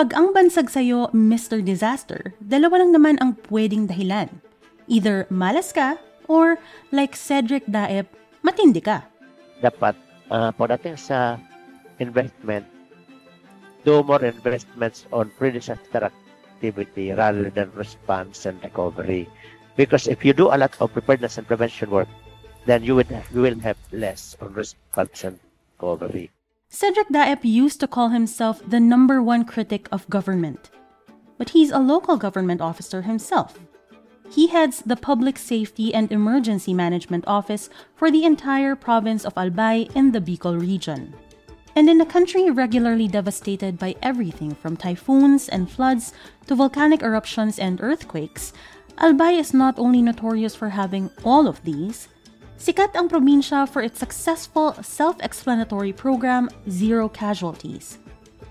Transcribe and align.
Pag 0.00 0.16
ang 0.16 0.32
bansag 0.32 0.72
sa'yo, 0.72 1.12
Mr. 1.12 1.60
Disaster, 1.60 2.32
dalawa 2.40 2.80
lang 2.80 2.96
naman 2.96 3.20
ang 3.20 3.36
pwedeng 3.52 3.84
dahilan. 3.84 4.32
Either 4.88 5.28
malas 5.28 5.76
ka, 5.76 6.00
or 6.24 6.56
like 6.88 7.12
Cedric 7.12 7.68
Daep, 7.68 8.08
matindi 8.40 8.80
ka. 8.80 9.04
Dapat, 9.60 9.92
uh, 10.32 10.56
pagdating 10.56 10.96
sa 10.96 11.36
investment, 12.00 12.64
do 13.84 14.00
more 14.00 14.24
investments 14.24 15.04
on 15.12 15.28
pre-disaster 15.36 16.08
activity 16.08 17.12
rather 17.12 17.52
than 17.52 17.68
response 17.76 18.48
and 18.48 18.56
recovery. 18.64 19.28
Because 19.76 20.08
if 20.08 20.24
you 20.24 20.32
do 20.32 20.48
a 20.48 20.56
lot 20.56 20.72
of 20.80 20.96
preparedness 20.96 21.36
and 21.36 21.44
prevention 21.44 21.92
work, 21.92 22.08
then 22.64 22.80
you 22.80 22.96
will 22.96 23.10
you 23.36 23.44
will 23.44 23.60
have 23.60 23.76
less 23.92 24.32
on 24.40 24.56
response 24.56 25.28
and 25.28 25.36
recovery. 25.76 26.32
Cedric 26.72 27.08
Daep 27.08 27.44
used 27.44 27.80
to 27.80 27.88
call 27.88 28.10
himself 28.10 28.62
the 28.64 28.78
number 28.78 29.20
one 29.20 29.44
critic 29.44 29.88
of 29.90 30.08
government. 30.08 30.70
But 31.36 31.50
he's 31.50 31.72
a 31.72 31.80
local 31.80 32.16
government 32.16 32.60
officer 32.60 33.02
himself. 33.02 33.58
He 34.30 34.46
heads 34.46 34.80
the 34.86 34.94
Public 34.94 35.36
Safety 35.36 35.92
and 35.92 36.12
Emergency 36.12 36.72
Management 36.72 37.24
Office 37.26 37.70
for 37.96 38.08
the 38.08 38.24
entire 38.24 38.76
province 38.76 39.24
of 39.24 39.34
Albay 39.34 39.90
in 39.96 40.12
the 40.12 40.20
Bicol 40.20 40.60
region. 40.60 41.12
And 41.74 41.90
in 41.90 42.00
a 42.00 42.06
country 42.06 42.48
regularly 42.50 43.08
devastated 43.08 43.76
by 43.76 43.96
everything 44.00 44.54
from 44.54 44.76
typhoons 44.76 45.48
and 45.48 45.68
floods 45.68 46.12
to 46.46 46.54
volcanic 46.54 47.02
eruptions 47.02 47.58
and 47.58 47.80
earthquakes, 47.80 48.52
Albay 48.98 49.40
is 49.40 49.52
not 49.52 49.76
only 49.76 50.02
notorious 50.02 50.54
for 50.54 50.68
having 50.68 51.10
all 51.24 51.48
of 51.48 51.64
these, 51.64 52.06
Sikat 52.60 52.92
ang 52.92 53.08
probinsya 53.08 53.64
for 53.64 53.80
its 53.80 53.96
successful 53.96 54.76
self-explanatory 54.84 55.96
program 55.96 56.52
Zero 56.68 57.08
Casualties. 57.08 57.96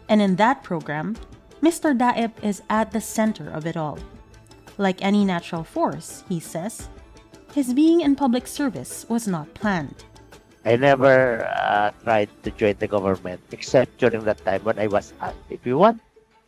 And 0.09 0.17
in 0.17 0.33
that 0.41 0.65
program, 0.65 1.13
Mr. 1.61 1.93
Daep 1.93 2.33
is 2.41 2.65
at 2.73 2.89
the 2.89 3.05
center 3.05 3.53
of 3.53 3.69
it 3.69 3.77
all. 3.77 4.02
Like 4.81 4.97
any 5.05 5.30
natural 5.30 5.61
force, 5.61 6.25
he 6.25 6.41
says, 6.41 6.89
his 7.53 7.69
being 7.77 8.02
in 8.02 8.17
public 8.17 8.49
service 8.49 9.05
was 9.13 9.30
not 9.30 9.53
planned. 9.53 10.09
I 10.65 10.73
never 10.81 11.45
uh, 11.45 11.93
tried 12.02 12.33
to 12.41 12.49
join 12.57 12.81
the 12.81 12.89
government 12.89 13.45
except 13.53 14.02
during 14.02 14.25
that 14.25 14.41
time 14.41 14.65
when 14.65 14.81
I 14.81 14.89
was 14.89 15.13
asked, 15.21 15.37
if 15.53 15.61
you 15.69 15.77
want, 15.77 16.02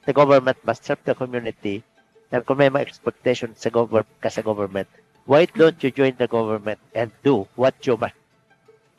the 0.10 0.18
government 0.18 0.58
must 0.66 0.82
serve 0.82 1.06
the 1.06 1.14
community. 1.14 1.86
Then 2.34 2.42
kung 2.42 2.58
may 2.58 2.74
mga 2.74 2.90
expectation 2.90 3.54
sa, 3.54 3.70
government, 3.70 4.10
ka 4.18 4.34
sa 4.34 4.42
government, 4.42 4.90
why 5.26 5.46
don't 5.46 5.78
you 5.84 5.92
join 5.92 6.16
the 6.18 6.28
government 6.28 6.80
and 6.96 7.12
do 7.24 7.48
what 7.56 7.76
you 7.86 7.98
must 7.98 8.18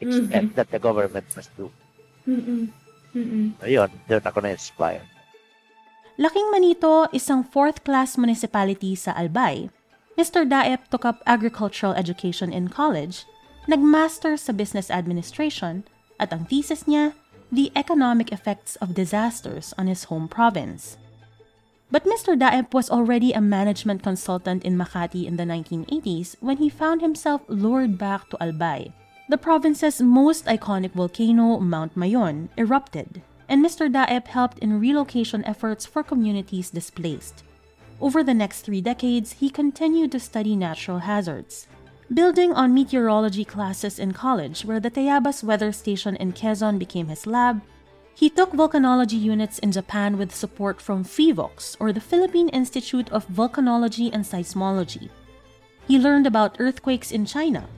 expect 0.00 0.30
mm-hmm. 0.30 0.54
that 0.56 0.70
the 0.70 0.78
government 0.78 1.26
must 1.36 1.50
do? 1.56 1.70
Mm-mm. 2.26 2.70
Mm-mm. 3.12 3.52
Ayun, 3.60 3.90
doon 4.08 4.24
ako 4.24 4.38
na-inspire. 4.40 5.04
Laking 6.20 6.48
Manito, 6.52 7.08
isang 7.10 7.42
fourth-class 7.44 8.20
municipality 8.20 8.94
sa 8.94 9.16
Albay, 9.16 9.72
Mr. 10.16 10.44
Daep 10.44 10.92
took 10.92 11.08
up 11.08 11.24
agricultural 11.24 11.96
education 11.96 12.52
in 12.52 12.68
college, 12.68 13.24
nagmaster 13.64 14.36
sa 14.36 14.52
business 14.52 14.92
administration, 14.92 15.88
at 16.20 16.28
ang 16.30 16.44
thesis 16.44 16.84
niya, 16.84 17.16
the 17.48 17.72
economic 17.76 18.32
effects 18.32 18.76
of 18.80 18.96
disasters 18.96 19.72
on 19.80 19.88
his 19.88 20.12
home 20.12 20.28
province. 20.28 21.00
But 21.92 22.08
Mr. 22.08 22.38
Daep 22.38 22.72
was 22.72 22.88
already 22.88 23.34
a 23.34 23.42
management 23.42 24.02
consultant 24.02 24.64
in 24.64 24.78
Makati 24.78 25.26
in 25.26 25.36
the 25.36 25.44
1980s 25.44 26.36
when 26.40 26.56
he 26.56 26.70
found 26.70 27.02
himself 27.02 27.42
lured 27.48 27.98
back 27.98 28.30
to 28.30 28.38
Albay. 28.40 28.94
The 29.28 29.36
province's 29.36 30.00
most 30.00 30.46
iconic 30.46 30.92
volcano, 30.92 31.60
Mount 31.60 31.94
Mayon, 31.94 32.48
erupted, 32.56 33.20
and 33.46 33.62
Mr. 33.62 33.92
Daep 33.92 34.26
helped 34.26 34.58
in 34.60 34.80
relocation 34.80 35.44
efforts 35.44 35.84
for 35.84 36.02
communities 36.02 36.70
displaced. 36.70 37.44
Over 38.00 38.24
the 38.24 38.32
next 38.32 38.62
three 38.62 38.80
decades, 38.80 39.32
he 39.32 39.50
continued 39.50 40.12
to 40.12 40.20
study 40.20 40.56
natural 40.56 41.00
hazards. 41.00 41.68
Building 42.12 42.54
on 42.54 42.72
meteorology 42.72 43.44
classes 43.44 43.98
in 43.98 44.12
college, 44.12 44.64
where 44.64 44.80
the 44.80 44.90
Tayabas 44.90 45.44
weather 45.44 45.72
station 45.72 46.16
in 46.16 46.32
Quezon 46.32 46.78
became 46.78 47.08
his 47.08 47.26
lab, 47.26 47.60
he 48.14 48.28
took 48.28 48.52
volcanology 48.52 49.20
units 49.20 49.58
in 49.58 49.72
Japan 49.72 50.18
with 50.18 50.34
support 50.34 50.80
from 50.80 51.04
PHIVOLCS, 51.04 51.76
or 51.80 51.92
the 51.92 52.00
Philippine 52.00 52.48
Institute 52.50 53.10
of 53.10 53.26
Volcanology 53.28 54.10
and 54.12 54.24
Seismology. 54.24 55.08
He 55.88 55.98
learned 55.98 56.26
about 56.26 56.56
earthquakes 56.58 57.10
in 57.10 57.26
China 57.26 57.68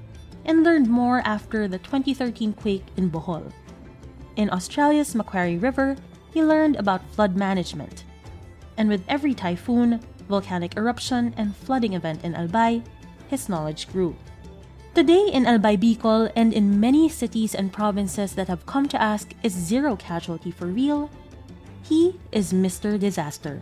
and 0.44 0.62
learned 0.62 0.88
more 0.88 1.22
after 1.24 1.68
the 1.68 1.78
2013 1.78 2.52
quake 2.52 2.84
in 2.96 3.10
Bohol. 3.10 3.50
In 4.36 4.50
Australia's 4.50 5.14
Macquarie 5.14 5.58
River, 5.58 5.96
he 6.32 6.42
learned 6.42 6.76
about 6.76 7.08
flood 7.12 7.36
management. 7.36 8.04
And 8.76 8.88
with 8.88 9.04
every 9.08 9.34
typhoon, 9.34 10.00
volcanic 10.28 10.76
eruption, 10.76 11.32
and 11.36 11.56
flooding 11.56 11.94
event 11.94 12.24
in 12.24 12.34
Albay, 12.34 12.84
his 13.28 13.48
knowledge 13.48 13.88
grew. 13.92 14.16
Today 14.94 15.26
in 15.26 15.42
Albay 15.42 15.74
Bicol 15.74 16.30
and 16.36 16.54
in 16.54 16.78
many 16.78 17.08
cities 17.08 17.52
and 17.52 17.72
provinces 17.72 18.38
that 18.38 18.46
have 18.46 18.64
come 18.64 18.86
to 18.86 19.02
ask, 19.02 19.34
is 19.42 19.50
zero 19.50 19.96
casualty 19.96 20.52
for 20.52 20.66
real? 20.70 21.10
He 21.82 22.14
is 22.30 22.52
Mr. 22.52 22.94
Disaster. 22.94 23.58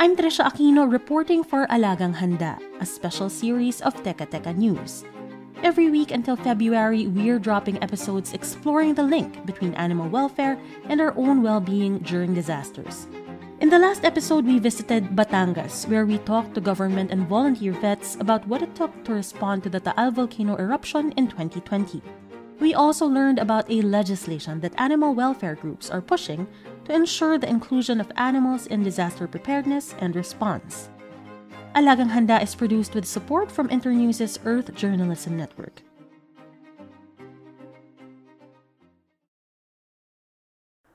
I'm 0.00 0.16
Trisha 0.16 0.48
Aquino 0.48 0.90
reporting 0.90 1.44
for 1.44 1.66
Alagang 1.66 2.16
Handa, 2.16 2.56
a 2.80 2.86
special 2.86 3.28
series 3.28 3.82
of 3.82 3.92
Teka 4.00 4.24
Teka 4.24 4.56
News. 4.56 5.04
Every 5.62 5.90
week 5.90 6.10
until 6.10 6.36
February, 6.36 7.08
we're 7.08 7.38
dropping 7.38 7.76
episodes 7.84 8.32
exploring 8.32 8.94
the 8.94 9.04
link 9.04 9.44
between 9.44 9.74
animal 9.74 10.08
welfare 10.08 10.56
and 10.88 10.98
our 10.98 11.12
own 11.14 11.42
well 11.42 11.60
being 11.60 11.98
during 11.98 12.32
disasters. 12.32 13.06
In 13.62 13.70
the 13.70 13.78
last 13.78 14.04
episode, 14.04 14.44
we 14.44 14.58
visited 14.58 15.14
Batangas, 15.14 15.86
where 15.86 16.04
we 16.04 16.18
talked 16.18 16.52
to 16.54 16.60
government 16.60 17.12
and 17.12 17.28
volunteer 17.28 17.70
vets 17.70 18.16
about 18.18 18.44
what 18.48 18.60
it 18.60 18.74
took 18.74 18.90
to 19.04 19.14
respond 19.14 19.62
to 19.62 19.70
the 19.70 19.78
Taal 19.78 20.10
volcano 20.10 20.56
eruption 20.58 21.12
in 21.12 21.28
2020. 21.28 22.02
We 22.58 22.74
also 22.74 23.06
learned 23.06 23.38
about 23.38 23.70
a 23.70 23.82
legislation 23.82 24.58
that 24.62 24.74
animal 24.78 25.14
welfare 25.14 25.54
groups 25.54 25.90
are 25.90 26.02
pushing 26.02 26.48
to 26.86 26.92
ensure 26.92 27.38
the 27.38 27.48
inclusion 27.48 28.00
of 28.00 28.10
animals 28.16 28.66
in 28.66 28.82
disaster 28.82 29.28
preparedness 29.28 29.94
and 30.00 30.16
response. 30.16 30.90
Alagang 31.76 32.10
Handa 32.10 32.42
is 32.42 32.56
produced 32.56 32.96
with 32.96 33.06
support 33.06 33.48
from 33.48 33.70
Internews' 33.70 34.40
Earth 34.44 34.74
Journalism 34.74 35.36
Network. 35.36 35.82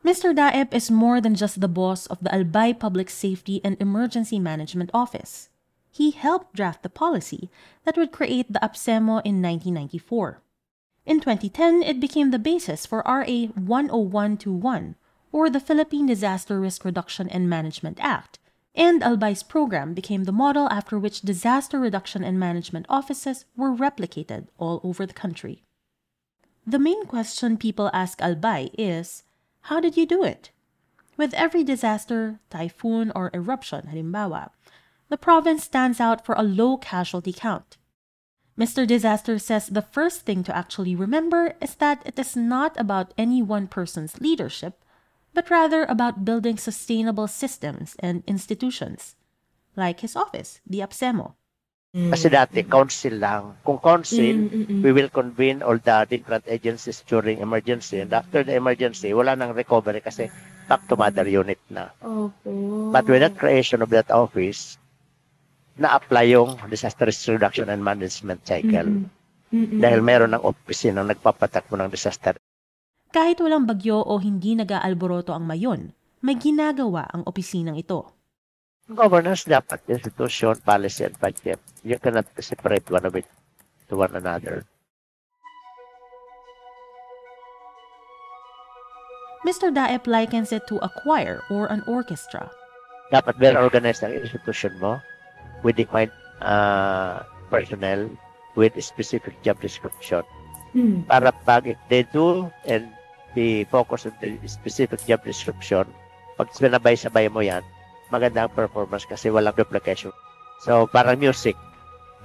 Mr. 0.08 0.34
Daep 0.34 0.74
is 0.74 0.90
more 0.90 1.20
than 1.20 1.36
just 1.36 1.60
the 1.60 1.68
boss 1.68 2.06
of 2.06 2.18
the 2.22 2.30
Albay 2.30 2.80
Public 2.80 3.10
Safety 3.10 3.60
and 3.62 3.76
Emergency 3.82 4.40
Management 4.40 4.90
Office. 4.94 5.50
He 5.92 6.12
helped 6.12 6.56
draft 6.56 6.82
the 6.82 6.88
policy 6.88 7.50
that 7.84 7.98
would 7.98 8.14
create 8.14 8.54
the 8.54 8.60
APSEMO 8.64 9.20
in 9.28 9.42
1994. 9.44 10.42
In 11.06 11.20
2010, 11.20 11.84
it 11.84 12.00
became 12.00 12.32
the 12.32 12.40
basis 12.40 12.86
for 12.86 13.04
RA 13.06 13.26
10121, 13.26 14.96
or 15.34 15.50
the 15.50 15.60
Philippine 15.60 16.06
Disaster 16.06 16.58
Risk 16.58 16.86
Reduction 16.86 17.28
and 17.28 17.50
Management 17.50 17.98
Act, 18.00 18.40
and 18.74 19.02
Albay's 19.02 19.44
program 19.44 19.94
became 19.94 20.24
the 20.24 20.32
model 20.32 20.70
after 20.70 20.98
which 20.98 21.20
disaster 21.20 21.82
reduction 21.82 22.24
and 22.24 22.40
management 22.40 22.86
offices 22.88 23.44
were 23.58 23.76
replicated 23.76 24.48
all 24.58 24.80
over 24.86 25.06
the 25.06 25.12
country. 25.14 25.66
The 26.66 26.80
main 26.80 27.06
question 27.08 27.58
people 27.58 27.90
ask 27.94 28.20
Albay 28.20 28.70
is 28.78 29.24
how 29.68 29.82
did 29.82 29.98
you 29.98 30.06
do 30.06 30.24
it? 30.24 30.52
With 31.18 31.34
every 31.34 31.64
disaster, 31.64 32.40
typhoon, 32.50 33.12
or 33.14 33.30
eruption, 33.34 33.88
halimbawa, 33.88 34.52
the 35.10 35.18
province 35.18 35.64
stands 35.66 36.00
out 36.00 36.26
for 36.26 36.36
a 36.36 36.44
low 36.44 36.78
casualty 36.78 37.34
count. 37.34 37.76
Mr. 38.58 38.88
Disaster 38.88 39.38
says 39.38 39.68
the 39.68 39.82
first 39.82 40.22
thing 40.22 40.42
to 40.44 40.56
actually 40.56 40.96
remember 40.96 41.54
is 41.62 41.76
that 41.76 42.02
it 42.06 42.18
is 42.18 42.36
not 42.36 42.80
about 42.80 43.14
any 43.18 43.42
one 43.42 43.68
person's 43.68 44.22
leadership, 44.22 44.84
but 45.34 45.50
rather 45.50 45.84
about 45.84 46.26
building 46.26 46.58
sustainable 46.58 47.28
systems 47.28 47.96
and 48.00 48.24
institutions. 48.26 49.16
like 49.78 50.00
his 50.00 50.16
office, 50.16 50.60
the 50.66 50.80
APSEMO. 50.80 51.37
Kasi 51.98 52.30
dati, 52.30 52.62
council 52.62 53.18
lang. 53.18 53.58
Kung 53.66 53.82
council, 53.82 54.46
Mm-mm. 54.54 54.86
we 54.86 54.94
will 54.94 55.10
convene 55.10 55.66
all 55.66 55.82
the 55.82 55.98
different 56.06 56.46
agencies 56.46 57.02
during 57.02 57.42
emergency. 57.42 57.98
And 58.06 58.14
after 58.14 58.46
the 58.46 58.54
emergency, 58.54 59.18
wala 59.18 59.34
nang 59.34 59.58
recovery 59.58 60.06
kasi 60.06 60.30
back 60.70 60.86
to 60.86 60.94
mother 60.94 61.26
unit 61.26 61.58
na. 61.74 61.90
Opo. 62.06 62.94
But 62.94 63.10
with 63.10 63.26
that 63.26 63.34
creation 63.42 63.82
of 63.82 63.90
that 63.90 64.14
office, 64.14 64.78
na-apply 65.78 66.38
yung 66.38 66.58
disaster 66.70 67.10
risk 67.10 67.30
reduction 67.34 67.70
and 67.70 67.82
management 67.82 68.46
cycle. 68.46 68.86
Mm-mm. 68.86 69.10
Mm-mm. 69.54 69.80
Dahil 69.80 70.04
meron 70.04 70.36
ng 70.36 70.44
opisina 70.44 71.02
ng 71.02 71.14
nagpapatakbo 71.16 71.80
ng 71.80 71.90
disaster. 71.90 72.36
Kahit 73.14 73.40
walang 73.40 73.64
bagyo 73.64 74.04
o 74.04 74.20
hindi 74.20 74.54
nag-aalboroto 74.54 75.32
ang 75.32 75.48
mayon, 75.48 75.96
may 76.20 76.36
ginagawa 76.36 77.08
ang 77.08 77.24
opisinang 77.24 77.80
ito. 77.80 78.17
Governance 78.88 79.44
dapat 79.44 79.84
institution, 79.92 80.56
policy, 80.64 81.04
and 81.04 81.16
budget. 81.20 81.60
You 81.84 82.00
cannot 82.00 82.24
separate 82.40 82.88
one 82.88 83.04
of 83.04 83.14
it 83.20 83.28
to 83.92 84.00
one 84.00 84.16
another. 84.16 84.64
Mr. 89.44 89.72
Daep 89.72 90.08
likens 90.08 90.52
it 90.52 90.64
to 90.72 90.80
a 90.80 90.92
choir 91.04 91.44
or 91.52 91.68
an 91.68 91.84
orchestra. 91.88 92.48
Dapat 93.12 93.40
well 93.40 93.60
organized 93.60 94.04
ang 94.04 94.16
institution 94.16 94.76
mo 94.80 95.00
with 95.64 95.76
defined 95.76 96.12
uh, 96.44 97.24
personnel 97.52 98.08
with 98.56 98.76
specific 98.80 99.36
job 99.44 99.60
description. 99.60 100.24
Mm. 100.76 101.08
para 101.08 101.32
pag 101.48 101.64
if 101.64 101.80
they 101.88 102.04
do 102.12 102.52
and 102.68 102.92
be 103.32 103.64
focused 103.72 104.06
on 104.06 104.16
the 104.20 104.36
specific 104.44 105.00
job 105.08 105.24
description, 105.24 105.88
pag 106.36 106.52
sinabay-sabay 106.52 107.32
mo 107.32 107.40
yan, 107.40 107.64
maganda 108.10 108.46
ang 108.46 108.54
performance 108.54 109.04
kasi 109.04 109.32
walang 109.32 109.56
duplication. 109.56 110.14
So, 110.64 110.90
parang 110.90 111.22
music 111.22 111.54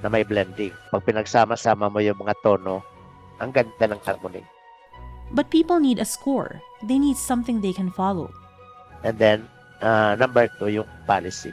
na 0.01 0.09
may 0.09 0.25
blending. 0.25 0.73
Pag 0.91 1.05
pinagsama-sama 1.05 1.93
mo 1.93 2.01
yung 2.01 2.19
mga 2.19 2.35
tono, 2.41 2.81
ang 3.39 3.53
ganda 3.53 3.87
ng 3.91 4.01
harmony. 4.03 4.43
But 5.33 5.49
people 5.49 5.81
need 5.81 5.99
a 5.99 6.09
score. 6.09 6.61
They 6.85 7.01
need 7.01 7.17
something 7.17 7.61
they 7.61 7.73
can 7.73 7.89
follow. 7.91 8.29
And 9.03 9.19
then, 9.19 9.49
uh, 9.81 10.15
number 10.19 10.49
two, 10.61 10.83
yung 10.83 10.91
policy. 11.09 11.51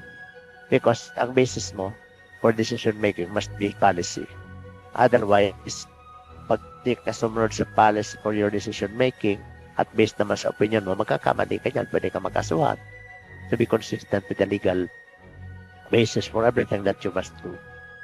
Because 0.70 1.10
ang 1.18 1.34
basis 1.34 1.74
mo 1.74 1.90
for 2.40 2.54
decision 2.54 3.00
making 3.02 3.34
must 3.34 3.50
be 3.58 3.74
policy. 3.80 4.28
Otherwise, 4.96 5.88
pag 6.50 6.62
di 6.84 6.98
ka 6.98 7.14
sumunod 7.14 7.54
sa 7.54 7.66
policy 7.74 8.18
for 8.22 8.34
your 8.34 8.52
decision 8.52 8.92
making 8.96 9.40
at 9.80 9.88
based 9.96 10.20
naman 10.20 10.36
sa 10.36 10.52
opinion 10.52 10.84
mo, 10.84 10.94
magkakamali 10.94 11.62
ka 11.64 11.72
dyan, 11.72 11.88
pwede 11.88 12.12
ka 12.12 12.20
magkasuhan. 12.20 12.75
To 13.50 13.57
be 13.57 13.66
consistent 13.66 14.25
with 14.30 14.38
the 14.38 14.46
legal 14.46 14.88
basis 15.90 16.25
for 16.25 16.46
everything 16.46 16.84
that 16.84 17.04
you 17.04 17.12
must 17.12 17.34
do. 17.42 17.57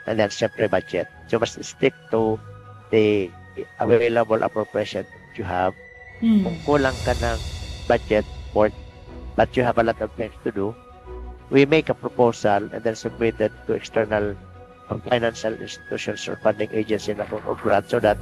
And 0.07 0.19
then, 0.19 0.29
syempre, 0.29 0.69
budget. 0.69 1.07
You 1.29 1.39
must 1.39 1.61
stick 1.63 1.93
to 2.11 2.39
the 2.91 3.29
available 3.79 4.41
appropriation 4.41 5.05
you 5.35 5.43
have 5.43 5.73
Mm. 6.23 6.47
kung 6.47 6.57
kulang 6.63 6.95
ka 7.03 7.11
ng 7.11 7.39
budget 7.91 8.23
for 8.55 8.71
but 9.35 9.51
you 9.51 9.67
have 9.67 9.75
a 9.75 9.83
lot 9.83 9.99
of 9.99 10.07
things 10.15 10.31
to 10.47 10.51
do, 10.51 10.71
we 11.51 11.67
make 11.67 11.91
a 11.91 11.97
proposal 11.97 12.71
and 12.71 12.79
then 12.87 12.95
submit 12.95 13.35
it 13.43 13.51
to 13.67 13.75
external 13.75 14.31
financial 15.11 15.51
institutions 15.59 16.23
or 16.31 16.39
funding 16.39 16.71
agency 16.71 17.11
na 17.11 17.27
for 17.27 17.43
or 17.43 17.59
grant 17.59 17.91
so 17.91 17.99
that 17.99 18.15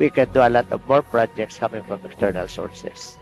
we 0.00 0.08
can 0.08 0.24
do 0.32 0.40
a 0.40 0.48
lot 0.48 0.64
of 0.72 0.80
more 0.88 1.04
projects 1.04 1.60
coming 1.60 1.84
from 1.84 2.00
external 2.08 2.48
sources. 2.48 3.20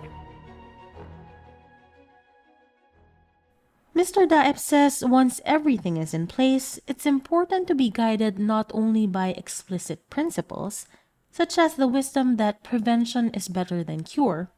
Mr. 3.95 4.27
Daep 4.27 4.59
says 4.59 5.05
once 5.07 5.41
everything 5.45 5.97
is 5.97 6.13
in 6.13 6.27
place, 6.27 6.81
it's 6.89 7.07
important 7.07 7.69
to 7.69 7.75
be 7.77 7.91
guided 7.91 8.39
not 8.41 8.71
only 8.75 9.07
by 9.07 9.29
explicit 9.29 10.11
principles, 10.11 10.87
such 11.31 11.57
as 11.59 11.75
the 11.75 11.87
wisdom 11.87 12.35
that 12.37 12.65
prevention 12.65 13.31
is 13.31 13.47
better 13.47 13.85
than 13.85 14.03
cure, 14.03 14.51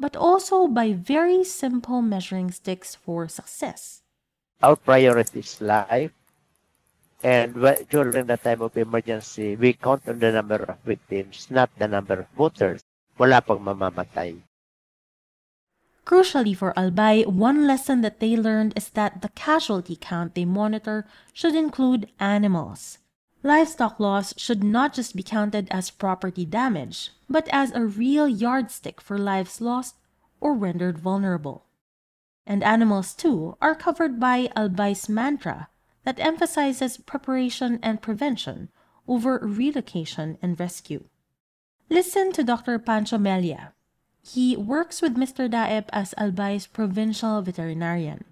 but 0.00 0.16
also 0.16 0.66
by 0.66 0.94
very 0.94 1.44
simple 1.44 2.00
measuring 2.00 2.50
sticks 2.50 2.94
for 2.94 3.28
success. 3.28 4.00
Our 4.62 4.76
priority 4.76 5.40
is 5.40 5.60
life. 5.60 6.12
And 7.22 7.52
during 7.90 8.26
the 8.26 8.38
time 8.38 8.62
of 8.62 8.76
emergency, 8.76 9.56
we 9.56 9.74
count 9.74 10.08
on 10.08 10.18
the 10.18 10.32
number 10.32 10.64
of 10.64 10.78
victims, 10.86 11.48
not 11.50 11.68
the 11.76 11.88
number 11.88 12.24
of 12.24 12.28
voters. 12.38 12.80
Wala 13.18 13.42
pang 13.42 13.58
mamamatay. 13.58 14.47
Crucially 16.08 16.56
for 16.56 16.72
Albay, 16.72 17.26
one 17.26 17.66
lesson 17.66 18.00
that 18.00 18.18
they 18.18 18.34
learned 18.34 18.72
is 18.74 18.88
that 18.96 19.20
the 19.20 19.28
casualty 19.28 19.94
count 19.94 20.34
they 20.34 20.46
monitor 20.46 21.06
should 21.34 21.54
include 21.54 22.10
animals. 22.18 22.96
Livestock 23.42 24.00
loss 24.00 24.32
should 24.38 24.64
not 24.64 24.94
just 24.94 25.14
be 25.14 25.22
counted 25.22 25.68
as 25.70 25.90
property 25.90 26.46
damage, 26.46 27.10
but 27.28 27.46
as 27.52 27.72
a 27.72 27.84
real 27.84 28.26
yardstick 28.26 29.02
for 29.02 29.18
lives 29.18 29.60
lost 29.60 29.96
or 30.40 30.54
rendered 30.54 30.98
vulnerable. 30.98 31.66
And 32.46 32.64
animals, 32.64 33.12
too, 33.12 33.58
are 33.60 33.74
covered 33.74 34.18
by 34.18 34.48
Albay's 34.56 35.10
mantra 35.10 35.68
that 36.04 36.18
emphasizes 36.18 36.96
preparation 36.96 37.78
and 37.82 38.00
prevention 38.00 38.70
over 39.06 39.38
relocation 39.42 40.38
and 40.40 40.58
rescue. 40.58 41.04
Listen 41.90 42.32
to 42.32 42.42
Dr. 42.42 42.78
Pancho 42.78 43.18
Melia. 43.18 43.74
He 44.28 44.60
works 44.60 45.00
with 45.00 45.16
Mr. 45.16 45.48
Daep 45.48 45.88
as 45.88 46.12
Albay's 46.20 46.68
provincial 46.68 47.40
veterinarian. 47.40 48.28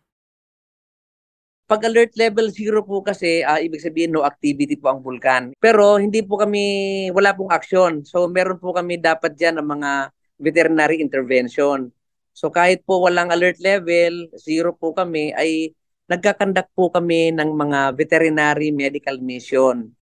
Pag 1.65 1.89
alert 1.89 2.13
level 2.21 2.53
0 2.53 2.85
po 2.85 3.01
kasi, 3.01 3.41
ah, 3.41 3.57
ibig 3.57 3.81
sabihin 3.81 4.13
no 4.13 4.23
activity 4.23 4.77
po 4.77 4.93
ang 4.93 5.01
vulkan. 5.01 5.57
Pero 5.57 5.97
hindi 5.97 6.21
po 6.21 6.37
kami, 6.37 7.09
wala 7.17 7.33
pong 7.33 7.49
action. 7.49 8.05
So 8.05 8.29
meron 8.29 8.61
po 8.61 8.77
kami 8.77 9.01
dapat 9.01 9.41
dyan 9.41 9.57
ng 9.57 9.67
mga 9.73 9.91
veterinary 10.37 11.01
intervention. 11.01 11.89
So 12.37 12.53
kahit 12.53 12.85
po 12.85 13.01
walang 13.01 13.33
alert 13.33 13.57
level, 13.65 14.29
0 14.37 14.77
po 14.77 14.93
kami, 14.93 15.33
ay 15.33 15.73
nagkakandak 16.13 16.71
po 16.77 16.93
kami 16.93 17.33
ng 17.33 17.51
mga 17.57 17.97
veterinary 17.97 18.69
medical 18.69 19.17
mission. 19.19 19.97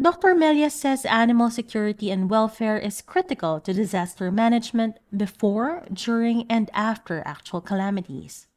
Dr. 0.00 0.32
Melia 0.32 0.72
says 0.72 1.04
animal 1.04 1.52
security 1.52 2.08
and 2.08 2.32
welfare 2.32 2.80
is 2.80 3.04
critical 3.04 3.60
to 3.60 3.76
disaster 3.76 4.32
management 4.32 4.96
before, 5.12 5.84
during, 5.92 6.48
and 6.48 6.72
after 6.72 7.20
actual 7.28 7.60
calamities. 7.60 8.48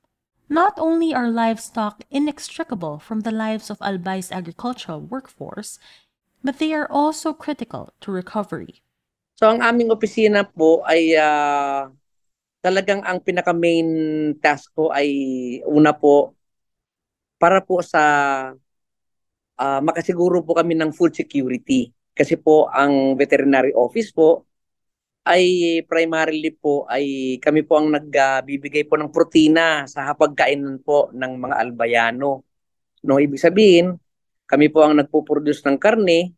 Not 0.48 0.80
only 0.80 1.12
are 1.12 1.28
livestock 1.28 2.08
inextricable 2.08 3.04
from 3.04 3.28
the 3.28 3.36
lives 3.36 3.68
of 3.68 3.84
Albay's 3.84 4.32
agricultural 4.32 5.04
workforce, 5.04 5.84
but 6.40 6.64
they 6.64 6.72
are 6.72 6.88
also 6.88 7.36
critical 7.36 7.92
to 8.00 8.16
recovery. 8.16 8.80
So 9.36 9.52
ang 9.52 9.60
aming 9.60 9.92
opisina 9.92 10.48
po 10.48 10.80
ay 10.88 11.12
ah, 11.20 11.92
talagang 12.64 13.04
ang 13.04 13.20
pinaka 13.20 13.52
main 13.52 14.32
task 14.40 14.72
ko 14.72 14.96
ay 14.96 15.12
una 15.68 15.92
po 15.92 16.40
para 17.36 17.60
po 17.60 17.84
sa 17.84 18.56
ah, 19.64 19.80
makasiguro 19.80 20.44
po 20.44 20.52
kami 20.60 20.76
ng 20.76 20.92
food 20.92 21.16
security. 21.16 21.88
Kasi 22.12 22.36
po 22.38 22.68
ang 22.70 23.16
veterinary 23.16 23.72
office 23.74 24.12
po 24.12 24.46
ay 25.24 25.80
primarily 25.88 26.52
po 26.52 26.84
ay 26.92 27.38
kami 27.40 27.64
po 27.64 27.80
ang 27.80 27.96
nagbibigay 27.96 28.84
po 28.84 29.00
ng 29.00 29.08
protina 29.10 29.88
sa 29.88 30.12
hapagkainan 30.12 30.84
po 30.84 31.10
ng 31.16 31.34
mga 31.40 31.56
albayano. 31.64 32.44
No, 33.08 33.20
ibig 33.20 33.40
sabihin, 33.40 33.96
kami 34.48 34.68
po 34.68 34.84
ang 34.84 35.00
nagpo-produce 35.00 35.64
ng 35.68 35.78
karne, 35.80 36.36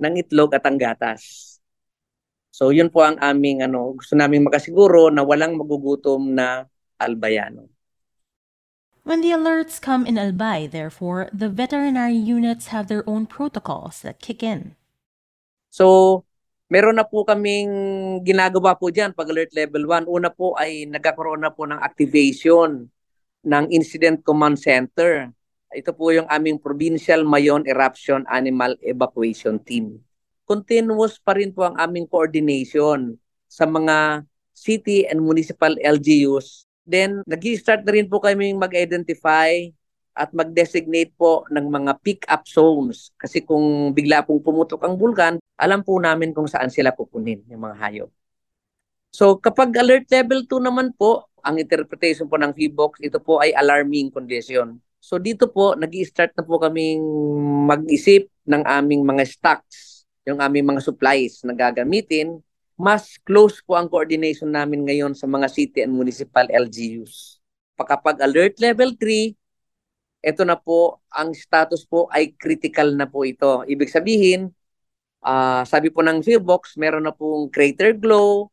ng 0.00 0.14
itlog 0.20 0.56
at 0.56 0.64
ang 0.64 0.80
gatas. 0.80 1.54
So 2.54 2.70
yun 2.70 2.88
po 2.88 3.04
ang 3.04 3.20
aming 3.20 3.66
ano, 3.66 3.98
gusto 3.98 4.14
naming 4.16 4.46
makasiguro 4.46 5.10
na 5.12 5.26
walang 5.26 5.58
magugutom 5.58 6.32
na 6.32 6.64
albayano. 7.02 7.73
When 9.04 9.20
the 9.20 9.36
alerts 9.36 9.76
come 9.76 10.08
in 10.08 10.16
Albay, 10.16 10.64
therefore, 10.64 11.28
the 11.28 11.52
veterinary 11.52 12.16
units 12.16 12.72
have 12.72 12.88
their 12.88 13.04
own 13.04 13.28
protocols 13.28 14.00
that 14.00 14.16
kick 14.16 14.40
in. 14.40 14.80
So 15.68 16.24
meron 16.72 16.96
na 16.96 17.04
po 17.04 17.20
kaming 17.28 17.68
ginagawa 18.24 18.72
po 18.72 18.88
diyan 18.88 19.12
pag 19.12 19.28
alert 19.28 19.52
level 19.52 19.84
1. 19.92 20.08
Una 20.08 20.32
po 20.32 20.56
ay 20.56 20.88
nagkakaroon 20.88 21.44
na 21.44 21.52
po 21.52 21.68
ng 21.68 21.76
activation 21.84 22.88
ng 23.44 23.64
Incident 23.68 24.24
Command 24.24 24.56
Center. 24.56 25.28
Ito 25.68 25.92
po 25.92 26.08
yung 26.08 26.24
aming 26.32 26.56
Provincial 26.56 27.28
Mayon 27.28 27.68
Eruption 27.68 28.24
Animal 28.32 28.80
Evacuation 28.80 29.60
Team. 29.60 30.00
Continuous 30.48 31.20
pa 31.20 31.36
rin 31.36 31.52
po 31.52 31.68
ang 31.68 31.76
aming 31.76 32.08
coordination 32.08 33.20
sa 33.52 33.68
mga 33.68 34.24
city 34.56 35.04
and 35.04 35.20
municipal 35.20 35.76
LGUs. 35.76 36.64
Then, 36.84 37.24
nag-start 37.24 37.84
na 37.88 37.92
rin 37.96 38.06
po 38.08 38.20
kami 38.20 38.52
mag-identify 38.52 39.72
at 40.14 40.30
mag-designate 40.30 41.10
po 41.18 41.42
ng 41.50 41.66
mga 41.66 41.92
pick-up 42.00 42.46
zones. 42.46 43.10
Kasi 43.18 43.42
kung 43.42 43.90
bigla 43.90 44.22
pong 44.22 44.44
pumutok 44.44 44.86
ang 44.86 44.94
bulkan, 44.94 45.42
alam 45.58 45.82
po 45.82 45.98
namin 45.98 46.30
kung 46.30 46.46
saan 46.46 46.70
sila 46.70 46.94
pupunin, 46.94 47.42
yung 47.50 47.66
mga 47.66 47.76
hayop. 47.82 48.10
So 49.14 49.38
kapag 49.38 49.74
alert 49.78 50.06
level 50.10 50.46
2 50.46 50.58
naman 50.58 50.94
po, 50.94 51.30
ang 51.44 51.58
interpretation 51.60 52.26
po 52.26 52.34
ng 52.40 52.50
VBOX, 52.50 52.98
ito 53.04 53.18
po 53.20 53.38
ay 53.38 53.54
alarming 53.54 54.10
condition. 54.10 54.80
So 54.98 55.20
dito 55.20 55.50
po, 55.52 55.76
nag 55.76 55.92
start 56.02 56.32
na 56.34 56.42
po 56.42 56.56
kaming 56.56 57.04
mag-isip 57.68 58.26
ng 58.48 58.64
aming 58.64 59.04
mga 59.04 59.22
stocks, 59.28 60.08
yung 60.24 60.40
aming 60.40 60.64
mga 60.64 60.80
supplies 60.80 61.44
na 61.44 61.52
gagamitin. 61.52 62.40
Mas 62.74 63.22
close 63.22 63.62
po 63.62 63.78
ang 63.78 63.86
coordination 63.86 64.50
namin 64.50 64.82
ngayon 64.82 65.14
sa 65.14 65.30
mga 65.30 65.46
city 65.46 65.86
and 65.86 65.94
municipal 65.94 66.42
LGUs. 66.50 67.38
Kapag 67.78 68.18
alert 68.18 68.58
level 68.58 68.98
3, 68.98 69.30
ito 70.24 70.42
na 70.42 70.58
po, 70.58 70.98
ang 71.12 71.30
status 71.36 71.86
po 71.86 72.10
ay 72.10 72.34
critical 72.34 72.90
na 72.98 73.06
po 73.06 73.22
ito. 73.22 73.62
Ibig 73.68 73.92
sabihin, 73.92 74.50
uh, 75.22 75.62
sabi 75.62 75.92
po 75.94 76.02
ng 76.02 76.24
Philbox, 76.24 76.74
meron 76.74 77.06
na 77.06 77.14
pong 77.14 77.46
crater 77.52 77.94
glow, 77.94 78.50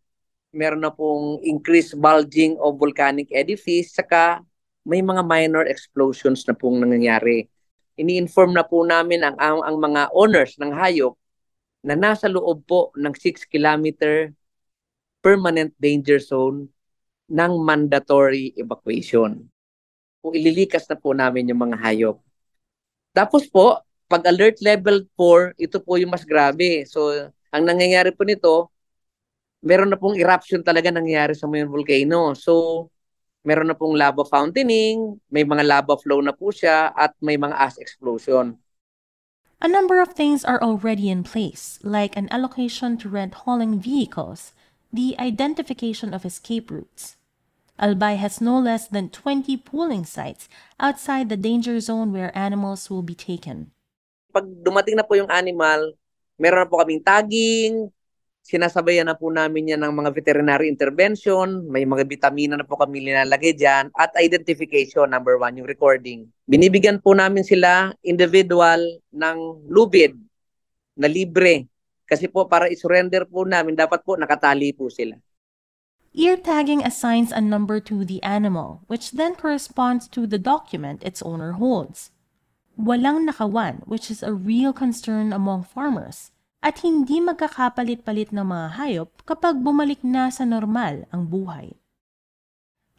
meron 0.54 0.84
na 0.84 0.92
pong 0.94 1.40
increased 1.42 1.98
bulging 1.98 2.60
of 2.60 2.78
volcanic 2.78 3.32
edifice, 3.34 3.96
saka 3.96 4.44
may 4.86 5.00
mga 5.02 5.24
minor 5.26 5.64
explosions 5.66 6.46
na 6.46 6.54
pong 6.54 6.84
nangyayari. 6.84 7.48
Ini-inform 7.98 8.54
na 8.54 8.66
po 8.68 8.86
namin 8.86 9.24
ang, 9.26 9.38
ang, 9.40 9.66
ang 9.66 9.78
mga 9.80 10.02
owners 10.14 10.58
ng 10.62 10.74
hayop 10.74 11.16
na 11.82 11.98
nasa 11.98 12.30
loob 12.30 12.62
po 12.66 12.94
ng 12.94 13.14
6 13.14 13.46
kilometer 13.50 14.34
permanent 15.22 15.74
danger 15.78 16.18
zone 16.18 16.70
ng 17.30 17.52
mandatory 17.62 18.54
evacuation. 18.58 19.46
Kung 20.22 20.34
ililikas 20.34 20.86
na 20.86 20.98
po 20.98 21.14
namin 21.14 21.50
yung 21.50 21.62
mga 21.62 21.78
hayop. 21.82 22.18
Tapos 23.14 23.50
po, 23.50 23.82
pag 24.06 24.28
alert 24.28 24.60
level 24.62 25.08
4, 25.18 25.56
ito 25.58 25.80
po 25.82 25.98
yung 25.98 26.14
mas 26.14 26.28
grabe. 26.28 26.84
So, 26.86 27.10
ang 27.50 27.64
nangyayari 27.64 28.12
po 28.14 28.28
nito, 28.28 28.70
meron 29.64 29.90
na 29.90 29.98
pong 29.98 30.20
eruption 30.20 30.62
talaga 30.62 30.94
nangyayari 30.94 31.34
sa 31.34 31.48
Mayon 31.50 31.72
Volcano. 31.72 32.36
So, 32.38 32.88
meron 33.42 33.70
na 33.70 33.78
pong 33.78 33.98
lava 33.98 34.22
fountaining, 34.22 35.18
may 35.34 35.42
mga 35.42 35.66
lava 35.66 35.98
flow 35.98 36.22
na 36.22 36.34
po 36.36 36.54
siya, 36.54 36.94
at 36.94 37.18
may 37.22 37.38
mga 37.42 37.58
ash 37.58 37.78
explosion. 37.82 38.61
A 39.62 39.70
number 39.70 40.02
of 40.02 40.18
things 40.18 40.42
are 40.42 40.58
already 40.58 41.14
in 41.14 41.22
place, 41.22 41.78
like 41.86 42.18
an 42.18 42.26
allocation 42.34 42.98
to 42.98 43.06
rent 43.06 43.46
hauling 43.46 43.78
vehicles, 43.78 44.58
the 44.90 45.14
identification 45.22 46.18
of 46.18 46.26
escape 46.26 46.74
routes. 46.74 47.14
Albay 47.78 48.18
has 48.18 48.42
no 48.42 48.58
less 48.58 48.90
than 48.90 49.14
20 49.14 49.58
pooling 49.62 50.02
sites 50.02 50.50
outside 50.82 51.30
the 51.30 51.38
danger 51.38 51.78
zone 51.80 52.10
where 52.10 52.34
animals 52.34 52.90
will 52.90 53.06
be 53.06 53.14
taken. 53.14 53.70
Pag 54.34 54.50
dumating 54.66 54.98
na 54.98 55.06
po 55.06 55.14
yung 55.14 55.30
animal, 55.30 55.94
meron 56.42 56.66
na 56.66 56.70
po 56.70 56.82
kaming 56.82 57.06
tagging, 57.06 57.94
Sinasabayan 58.42 59.06
na 59.06 59.14
po 59.14 59.30
namin 59.30 59.70
yan 59.70 59.86
ng 59.86 59.94
mga 59.94 60.10
veterinary 60.18 60.66
intervention, 60.66 61.62
may 61.70 61.86
mga 61.86 62.10
vitamina 62.10 62.58
na 62.58 62.66
po 62.66 62.74
kami 62.74 63.06
nilalagay 63.06 63.54
dyan, 63.54 63.94
at 63.94 64.10
identification, 64.18 65.06
number 65.14 65.38
one, 65.38 65.54
yung 65.62 65.70
recording. 65.70 66.26
Binibigyan 66.50 66.98
po 66.98 67.14
namin 67.14 67.46
sila 67.46 67.94
individual 68.02 68.82
ng 69.14 69.38
lubid 69.70 70.18
na 70.98 71.06
libre. 71.06 71.70
Kasi 72.10 72.26
po 72.26 72.50
para 72.50 72.66
isurrender 72.66 73.30
po 73.30 73.46
namin, 73.46 73.78
dapat 73.78 74.02
po 74.02 74.18
nakatali 74.18 74.74
po 74.74 74.90
sila. 74.90 75.22
Ear 76.12 76.36
tagging 76.36 76.82
assigns 76.82 77.30
a 77.30 77.40
number 77.40 77.78
to 77.80 78.04
the 78.04 78.20
animal, 78.26 78.84
which 78.90 79.14
then 79.14 79.38
corresponds 79.38 80.10
to 80.10 80.26
the 80.26 80.42
document 80.42 81.06
its 81.06 81.22
owner 81.22 81.56
holds. 81.62 82.10
Walang 82.74 83.30
nakawan, 83.30 83.86
which 83.86 84.10
is 84.10 84.26
a 84.26 84.34
real 84.34 84.74
concern 84.74 85.30
among 85.30 85.62
farmers 85.62 86.34
at 86.62 86.86
hindi 86.86 87.18
magkakapalit-palit 87.18 88.30
ng 88.30 88.46
mga 88.46 88.68
hayop 88.78 89.10
kapag 89.26 89.58
bumalik 89.58 90.06
na 90.06 90.30
sa 90.30 90.46
normal 90.46 91.10
ang 91.10 91.26
buhay. 91.26 91.74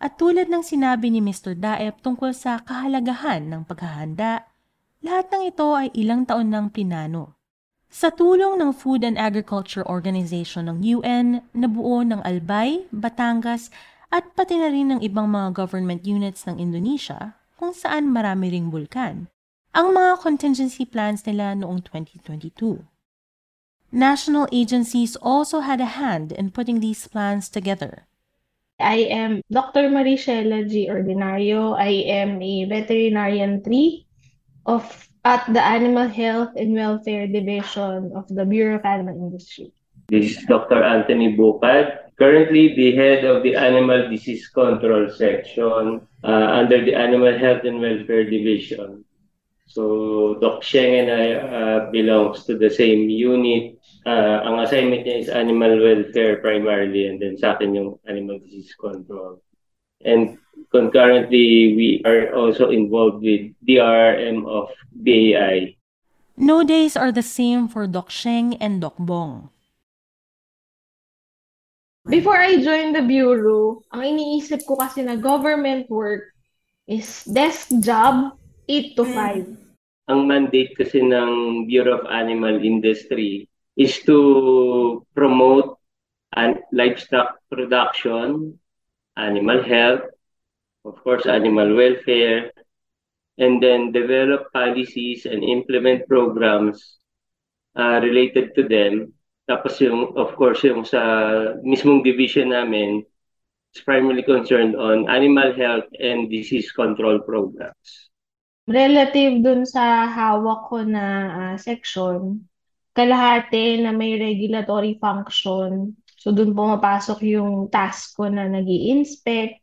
At 0.03 0.19
tulad 0.19 0.51
ng 0.51 0.67
sinabi 0.67 1.15
ni 1.15 1.23
Mr. 1.23 1.55
Daep 1.55 2.03
tungkol 2.03 2.35
sa 2.35 2.59
kahalagahan 2.59 3.47
ng 3.47 3.63
paghahanda, 3.63 4.51
lahat 4.99 5.31
ng 5.31 5.43
ito 5.47 5.67
ay 5.79 5.95
ilang 5.95 6.27
taon 6.27 6.51
nang 6.51 6.75
pinano. 6.75 7.39
Sa 7.87 8.11
tulong 8.11 8.59
ng 8.59 8.75
Food 8.75 9.07
and 9.07 9.15
Agriculture 9.15 9.87
Organization 9.87 10.67
ng 10.67 10.83
UN, 10.83 11.47
nabuo 11.55 12.03
ng 12.03 12.19
Albay, 12.27 12.91
Batangas, 12.91 13.71
at 14.11 14.35
pati 14.35 14.59
na 14.59 14.75
rin 14.75 14.91
ng 14.91 15.01
ibang 15.07 15.31
mga 15.31 15.55
government 15.55 16.03
units 16.03 16.45
ng 16.51 16.59
Indonesia 16.59 17.39
kung 17.55 17.71
saan 17.71 18.11
marami 18.11 18.51
ring 18.51 18.75
bulkan, 18.75 19.31
ang 19.71 19.95
mga 19.95 20.19
contingency 20.19 20.83
plans 20.83 21.23
nila 21.25 21.55
noong 21.55 21.81
2022. 21.87 22.92
National 23.93 24.49
agencies 24.51 25.17
also 25.21 25.61
had 25.61 25.79
a 25.79 26.01
hand 26.01 26.33
in 26.33 26.51
putting 26.51 26.81
these 26.81 27.07
plans 27.07 27.51
together. 27.51 28.09
I 28.81 29.05
am 29.13 29.43
Dr. 29.53 29.93
Maricela 29.93 30.65
G. 30.65 30.89
Ordinario. 30.89 31.77
I 31.77 32.09
am 32.09 32.41
a 32.41 32.65
veterinarian 32.65 33.63
3 33.63 34.07
of 34.65 35.09
at 35.25 35.45
the 35.53 35.61
Animal 35.61 36.09
Health 36.09 36.57
and 36.57 36.75
Welfare 36.75 37.29
Division 37.29 38.11
of 38.17 38.27
the 38.29 38.45
Bureau 38.45 38.77
of 38.77 38.85
Animal 38.85 39.15
Industry. 39.15 39.71
This 40.09 40.39
is 40.39 40.45
Dr. 40.47 40.83
Anthony 40.83 41.37
Bupad, 41.37 42.17
currently 42.19 42.75
the 42.75 42.97
head 42.97 43.25
of 43.25 43.45
the 43.45 43.55
Animal 43.55 44.09
Disease 44.09 44.49
Control 44.49 45.11
Section 45.11 46.01
uh, 46.25 46.27
under 46.27 46.83
the 46.83 46.95
Animal 46.95 47.39
Health 47.39 47.63
and 47.65 47.79
Welfare 47.79 48.25
Division. 48.25 49.05
So 49.67 50.37
Doc 50.41 50.63
Sheng 50.63 51.01
and 51.01 51.11
I 51.11 51.27
uh, 51.33 51.91
belongs 51.91 52.45
to 52.45 52.59
the 52.59 52.69
same 52.69 53.09
unit 53.09 53.79
uh, 54.07 54.39
ang 54.47 54.61
assignment 54.63 55.07
niya 55.07 55.27
is 55.27 55.29
animal 55.29 55.79
welfare 55.79 56.39
primarily 56.43 57.07
and 57.07 57.23
then 57.23 57.39
sa 57.39 57.55
akin 57.55 57.75
yung 57.75 57.99
animal 58.07 58.39
disease 58.43 58.75
control. 58.75 59.43
And 60.03 60.39
concurrently, 60.75 61.79
we 61.79 62.03
are 62.03 62.35
also 62.35 62.71
involved 62.71 63.23
with 63.23 63.55
DRM 63.63 64.43
of 64.51 64.71
BAI. 64.91 65.79
No 66.35 66.65
days 66.65 66.97
are 66.97 67.13
the 67.13 67.23
same 67.23 67.69
for 67.69 67.87
Doc 67.87 68.11
Sheng 68.11 68.59
and 68.59 68.81
Doc 68.81 68.99
Bong. 68.99 69.51
Before 72.03 72.35
I 72.35 72.59
joined 72.59 72.99
the 72.99 73.07
Bureau, 73.07 73.87
ang 73.95 74.03
iniisip 74.03 74.67
ko 74.67 74.75
kasi 74.75 75.07
na 75.07 75.15
government 75.15 75.87
work 75.87 76.35
is 76.91 77.23
desk 77.31 77.71
job 77.79 78.35
8 78.67 78.99
to 78.99 79.05
5. 79.07 80.11
Ang 80.11 80.21
mandate 80.27 80.75
kasi 80.75 80.99
ng 80.99 81.63
Bureau 81.71 82.03
of 82.03 82.11
Animal 82.11 82.59
Industry 82.59 83.47
is 83.77 84.01
to 84.05 85.07
promote 85.15 85.79
an 86.37 86.61
livestock 86.73 87.41
production, 87.51 88.59
animal 89.17 89.63
health, 89.63 90.05
of 90.85 90.97
course, 91.05 91.27
animal 91.27 91.77
welfare, 91.77 92.51
and 93.39 93.63
then 93.63 93.93
develop 93.93 94.53
policies 94.53 95.25
and 95.27 95.45
implement 95.45 96.09
programs 96.09 96.99
uh, 97.77 98.01
related 98.03 98.55
to 98.55 98.69
them. 98.69 99.13
Tapos 99.49 99.81
yung, 99.81 100.15
of 100.17 100.37
course, 100.37 100.63
yung 100.65 100.85
sa 100.85 101.03
mismong 101.65 102.05
division 102.05 102.53
namin, 102.53 103.05
is 103.75 103.81
primarily 103.83 104.23
concerned 104.23 104.77
on 104.77 105.09
animal 105.09 105.53
health 105.57 105.89
and 105.99 106.29
disease 106.29 106.71
control 106.73 107.21
programs. 107.25 108.13
Relative 108.69 109.43
dun 109.43 109.67
sa 109.67 110.07
hawak 110.07 110.71
ko 110.71 110.87
na 110.87 111.05
uh, 111.33 111.55
section, 111.59 112.47
kalahati 112.93 113.81
na 113.81 113.93
may 113.93 114.21
regulatory 114.21 115.01
function. 115.01 115.97
So, 116.21 116.31
doon 116.31 116.55
pumapasok 116.55 117.25
yung 117.27 117.67
task 117.73 118.15
ko 118.15 118.31
na 118.31 118.47
nag 118.47 118.69
inspect 118.69 119.59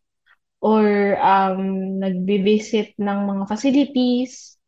or 0.59 1.15
um, 1.23 1.97
nagbi-visit 2.03 2.99
ng 2.99 3.19
mga 3.31 3.43
facilities. 3.47 4.59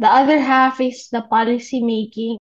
The 0.00 0.08
other 0.08 0.40
half 0.40 0.80
is 0.80 1.12
the 1.12 1.22
policy 1.28 1.84
making. 1.84 2.40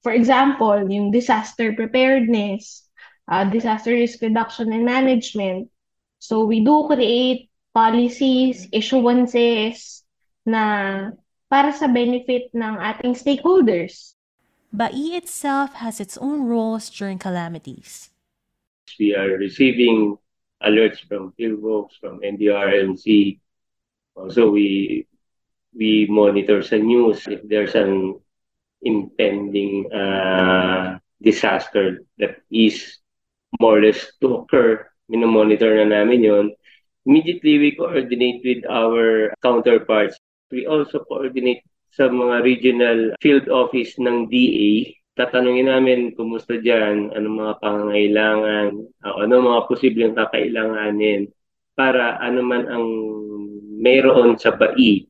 For 0.00 0.16
example, 0.16 0.88
yung 0.88 1.12
disaster 1.12 1.76
preparedness, 1.76 2.88
uh, 3.28 3.44
disaster 3.44 3.92
risk 3.92 4.22
reduction 4.24 4.72
and 4.72 4.88
management. 4.88 5.68
So, 6.24 6.48
we 6.48 6.64
do 6.64 6.88
create 6.88 7.52
policies, 7.76 8.64
issuances 8.72 10.00
na 10.48 11.12
para 11.52 11.76
sa 11.76 11.92
benefit 11.92 12.48
ng 12.56 12.80
ating 12.80 13.12
stakeholders. 13.12 14.15
Bai 14.72 14.90
itself 15.16 15.74
has 15.74 16.00
its 16.00 16.18
own 16.18 16.44
roles 16.44 16.90
during 16.90 17.18
calamities. 17.18 18.10
We 18.98 19.14
are 19.14 19.36
receiving 19.36 20.18
alerts 20.62 21.00
from 21.08 21.32
Philbox, 21.38 21.96
from 22.00 22.20
NDRMC. 22.20 23.38
Also, 24.16 24.50
we 24.50 25.06
we 25.76 26.06
monitor 26.08 26.62
sa 26.62 26.76
news 26.76 27.28
if 27.28 27.44
there's 27.44 27.76
an 27.76 28.16
impending 28.82 29.92
uh, 29.92 30.98
disaster 31.20 32.00
that 32.18 32.40
is 32.50 32.98
more 33.60 33.78
or 33.78 33.82
less 33.82 34.08
to 34.20 34.42
occur. 34.42 34.88
Minomonitor 35.10 35.76
na 35.78 36.00
namin 36.02 36.24
yon. 36.24 36.46
Immediately, 37.06 37.58
we 37.58 37.70
coordinate 37.76 38.42
with 38.42 38.66
our 38.66 39.30
counterparts. 39.42 40.18
We 40.50 40.66
also 40.66 41.04
coordinate 41.06 41.62
sa 41.96 42.12
mga 42.12 42.44
regional 42.44 42.98
field 43.24 43.48
office 43.48 43.96
ng 43.96 44.28
DA. 44.28 44.92
Tatanungin 45.16 45.72
namin 45.72 46.12
kumusta 46.12 46.60
dyan, 46.60 47.08
anong 47.16 47.36
mga 47.40 47.54
pangangailangan, 47.64 48.68
uh, 49.00 49.16
ano 49.24 49.32
mga 49.40 49.64
posibleng 49.64 50.12
kakailanganin 50.12 51.32
para 51.72 52.20
ano 52.20 52.44
man 52.44 52.68
ang 52.68 52.86
mayroon 53.80 54.36
sa 54.36 54.52
bai 54.52 55.08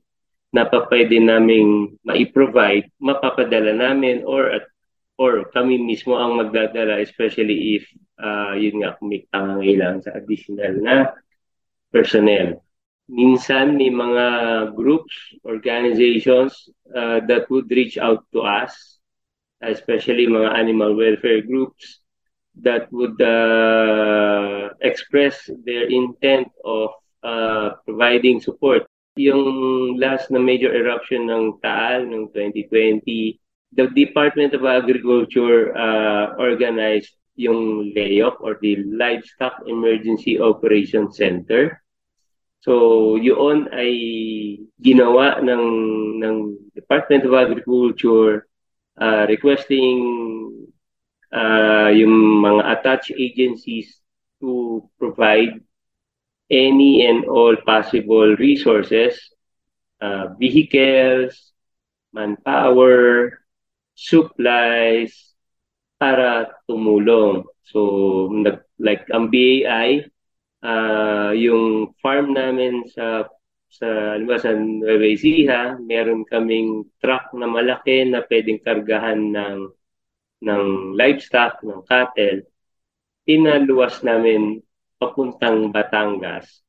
na 0.54 0.62
pa 0.62 0.86
pwede 0.86 1.18
naming 1.18 1.98
mai-provide, 2.06 2.86
mapapadala 3.02 3.74
namin 3.74 4.22
or 4.22 4.54
at 4.54 4.70
or 5.16 5.48
kami 5.50 5.80
mismo 5.80 6.14
ang 6.20 6.36
magdadala 6.36 7.00
especially 7.00 7.80
if 7.80 7.88
uh, 8.20 8.52
yun 8.52 8.84
nga 8.84 8.94
kung 9.00 9.10
may 9.10 9.24
pangangailangan 9.26 10.04
sa 10.06 10.14
additional 10.14 10.74
na 10.78 10.96
personnel. 11.90 12.60
Minsan 13.06 13.78
may 13.78 13.90
mga 13.90 14.26
groups, 14.74 15.14
organizations 15.46 16.68
uh, 16.90 17.22
that 17.30 17.46
would 17.50 17.70
reach 17.70 17.98
out 17.98 18.26
to 18.34 18.42
us, 18.42 18.98
especially 19.62 20.26
mga 20.26 20.58
animal 20.58 20.98
welfare 20.98 21.40
groups 21.40 22.02
that 22.62 22.90
would 22.90 23.20
uh, 23.22 24.74
express 24.82 25.50
their 25.64 25.86
intent 25.86 26.50
of 26.64 26.90
uh, 27.22 27.78
providing 27.84 28.40
support 28.40 28.86
yung 29.16 29.96
last 29.96 30.28
na 30.28 30.38
major 30.38 30.70
eruption 30.70 31.26
ng 31.26 31.56
Taal 31.64 32.04
noong 32.04 32.28
2020, 32.36 33.40
the 33.72 33.88
Department 33.96 34.52
of 34.52 34.64
Agriculture 34.68 35.72
uh, 35.72 36.36
organized 36.36 37.16
yung 37.36 37.92
LEOC 37.96 38.36
or 38.40 38.60
the 38.60 38.84
Livestock 38.84 39.64
Emergency 39.66 40.40
Operation 40.40 41.12
Center. 41.12 41.80
So, 42.60 43.14
yun 43.16 43.70
ay 43.70 43.92
ginawa 44.80 45.38
ng 45.40 45.64
ng 46.20 46.36
Department 46.74 47.24
of 47.28 47.34
Agriculture 47.34 48.48
uh, 48.98 49.24
requesting 49.28 50.00
uh, 51.30 51.90
yung 51.92 52.42
mga 52.42 52.62
attached 52.78 53.12
agencies 53.14 54.00
to 54.40 54.82
provide 54.98 55.60
any 56.50 57.06
and 57.06 57.26
all 57.26 57.56
possible 57.66 58.36
resources, 58.38 59.18
uh, 60.00 60.34
vehicles, 60.38 61.52
manpower, 62.12 63.32
supplies, 63.94 65.34
para 65.98 66.52
tumulong. 66.68 67.44
So, 67.66 68.28
nag, 68.30 68.62
like 68.78 69.08
ang 69.10 69.32
BAI, 69.32 70.06
uh, 70.62 71.32
yung 71.36 71.92
farm 72.00 72.32
namin 72.32 72.86
sa 72.88 73.28
sa 73.66 74.16
ba, 74.24 74.40
sa 74.40 74.56
Nueva 74.56 75.04
Ecija, 75.04 75.76
meron 75.82 76.24
kaming 76.24 76.88
truck 77.02 77.28
na 77.36 77.44
malaki 77.44 78.08
na 78.08 78.24
pwedeng 78.24 78.62
kargahan 78.64 79.36
ng 79.36 79.58
ng 80.46 80.64
livestock, 80.96 81.60
ng 81.60 81.84
cattle. 81.84 82.46
Pinaluwas 83.26 84.00
namin 84.06 84.62
papuntang 84.96 85.74
Batangas. 85.74 86.62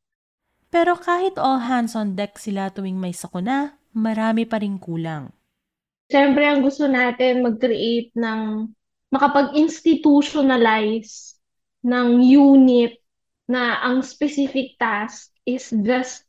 Pero 0.67 0.99
kahit 0.99 1.39
all 1.39 1.63
hands 1.63 1.95
on 1.95 2.19
deck 2.19 2.35
sila 2.35 2.67
tuwing 2.73 2.99
may 2.99 3.15
sakuna, 3.15 3.79
marami 3.95 4.43
pa 4.43 4.59
rin 4.59 4.75
kulang. 4.75 5.31
Siyempre, 6.11 6.43
ang 6.47 6.63
gusto 6.63 6.87
natin 6.87 7.43
mag-create 7.43 8.15
ng 8.15 8.71
makapag-institutionalize 9.11 11.35
ng 11.87 12.07
unit 12.19 12.99
na 13.47 13.79
ang 13.81 14.03
specific 14.03 14.75
task 14.77 15.31
is 15.47 15.71
just 15.71 16.27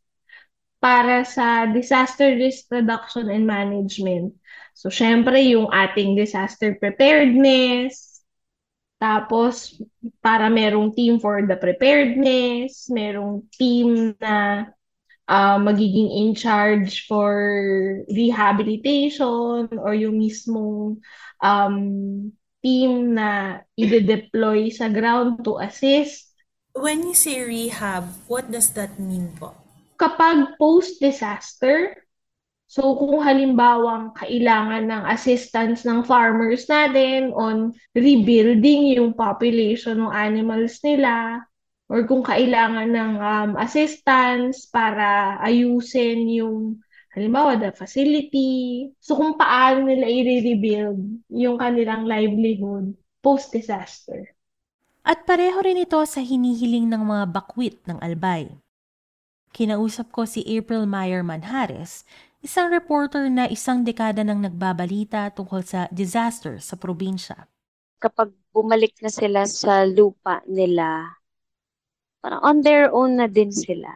para 0.79 1.27
sa 1.27 1.67
disaster 1.67 2.39
risk 2.39 2.71
reduction 2.71 3.29
and 3.29 3.45
management. 3.45 4.39
So, 4.79 4.89
syempre, 4.95 5.43
yung 5.51 5.75
ating 5.75 6.15
disaster 6.15 6.79
preparedness, 6.79 8.23
tapos, 9.03 9.79
para 10.23 10.51
merong 10.51 10.95
team 10.95 11.19
for 11.23 11.43
the 11.47 11.55
preparedness, 11.55 12.91
merong 12.91 13.47
team 13.55 14.15
na 14.19 14.67
uh, 15.27 15.59
magiging 15.59 16.11
in 16.11 16.35
charge 16.35 17.07
for 17.07 17.35
rehabilitation 18.11 19.71
or 19.79 19.93
yung 19.95 20.19
mismong 20.19 20.99
um, 21.43 21.77
team 22.63 23.15
na 23.15 23.63
i-deploy 23.79 24.71
sa 24.75 24.91
ground 24.91 25.47
to 25.47 25.59
assist. 25.63 26.28
When 26.79 27.03
you 27.03 27.15
say 27.19 27.43
rehab, 27.43 28.07
what 28.31 28.55
does 28.55 28.71
that 28.79 29.03
mean 29.03 29.35
po? 29.35 29.51
Kapag 29.99 30.55
post-disaster, 30.63 31.99
So 32.69 33.01
kung 33.01 33.25
halimbawang 33.25 34.13
kailangan 34.13 34.93
ng 34.93 35.03
assistance 35.09 35.89
ng 35.89 36.05
farmers 36.05 36.69
natin 36.69 37.33
on 37.33 37.73
rebuilding 37.97 38.93
yung 38.93 39.17
population 39.17 40.05
ng 40.05 40.13
animals 40.13 40.77
nila, 40.85 41.41
or 41.89 42.05
kung 42.05 42.21
kailangan 42.21 42.93
ng 42.93 43.13
um, 43.17 43.51
assistance 43.57 44.69
para 44.69 45.41
ayusin 45.41 46.29
yung 46.29 46.77
halimbawa 47.17 47.57
the 47.57 47.73
facility. 47.73 48.93
So 49.01 49.17
kung 49.17 49.41
paano 49.41 49.89
nila 49.89 50.05
i-rebuild 50.05 51.25
yung 51.33 51.57
kanilang 51.57 52.05
livelihood 52.05 52.93
post-disaster. 53.25 54.38
At 55.09 55.25
pareho 55.25 55.57
rin 55.65 55.81
ito 55.81 55.97
sa 56.05 56.21
hinihiling 56.21 56.85
ng 56.93 57.01
mga 57.01 57.25
bakwit 57.33 57.81
ng 57.89 57.97
Albay. 58.05 58.53
Kinausap 59.57 60.13
ko 60.13 60.29
si 60.29 60.45
April 60.45 60.85
Meyer 60.85 61.25
Manhares, 61.25 62.05
isang 62.45 62.69
reporter 62.69 63.33
na 63.33 63.49
isang 63.49 63.89
dekada 63.89 64.21
nang 64.21 64.45
nagbabalita 64.45 65.33
tungkol 65.33 65.65
sa 65.65 65.89
disaster 65.89 66.61
sa 66.61 66.77
probinsya. 66.77 67.49
Kapag 68.05 68.37
bumalik 68.53 69.01
na 69.01 69.09
sila 69.09 69.49
sa 69.49 69.89
lupa 69.89 70.45
nila, 70.45 71.17
parang 72.21 72.45
on 72.45 72.57
their 72.61 72.93
own 72.93 73.17
na 73.17 73.33
din 73.33 73.49
sila. 73.49 73.89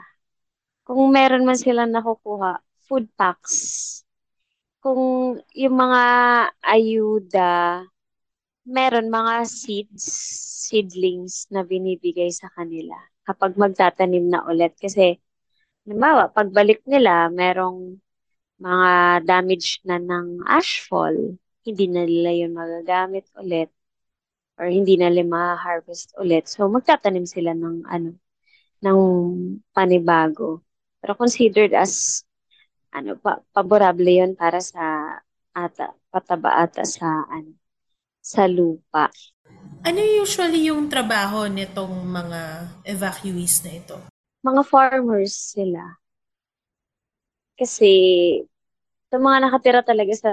Kung 0.81 1.12
meron 1.12 1.44
man 1.44 1.61
sila 1.61 1.85
nakukuha, 1.85 2.57
food 2.88 3.05
packs. 3.20 4.01
Kung 4.81 5.37
yung 5.53 5.77
mga 5.77 6.03
ayuda, 6.64 7.85
meron 8.66 9.11
mga 9.11 9.46
seeds, 9.48 10.05
seedlings 10.70 11.46
na 11.51 11.62
binibigay 11.66 12.31
sa 12.31 12.48
kanila 12.55 12.94
kapag 13.27 13.55
magtatanim 13.59 14.27
na 14.31 14.42
ulit. 14.46 14.75
Kasi, 14.79 15.18
halimbawa, 15.87 16.31
pagbalik 16.33 16.83
nila, 16.87 17.29
merong 17.33 17.98
mga 18.62 19.22
damage 19.27 19.83
na 19.87 19.98
ng 19.98 20.46
ashfall, 20.46 21.37
hindi 21.66 21.87
na 21.90 22.07
nila 22.07 22.31
yun 22.35 22.53
magagamit 22.55 23.27
ulit 23.38 23.70
or 24.59 24.68
hindi 24.70 24.96
na 24.98 25.11
nila 25.11 25.27
ma-harvest 25.29 26.14
ulit. 26.20 26.46
So, 26.51 26.68
magtatanim 26.70 27.27
sila 27.27 27.55
ng 27.57 27.87
ano, 27.88 28.16
ng 28.85 29.01
panibago. 29.75 30.62
Pero 31.03 31.14
considered 31.18 31.75
as 31.77 32.25
ano 32.94 33.16
pa, 33.20 33.40
favorable 33.55 34.09
'yon 34.11 34.33
para 34.38 34.61
sa 34.62 35.16
ata 35.57 35.92
pataba 36.12 36.61
ata 36.64 36.85
sa 36.87 37.25
ano 37.31 37.57
sa 38.22 38.46
lupa. 38.46 39.11
Ano 39.82 39.98
usually 39.98 40.70
yung 40.70 40.87
trabaho 40.87 41.50
nitong 41.50 42.06
mga 42.06 42.40
evacuees 42.87 43.66
na 43.66 43.72
ito? 43.82 43.98
Mga 44.46 44.62
farmers 44.62 45.35
sila. 45.35 45.98
Kasi 47.58 47.92
sa 49.11 49.18
mga 49.18 49.38
nakatira 49.42 49.82
talaga 49.82 50.14
sa 50.14 50.32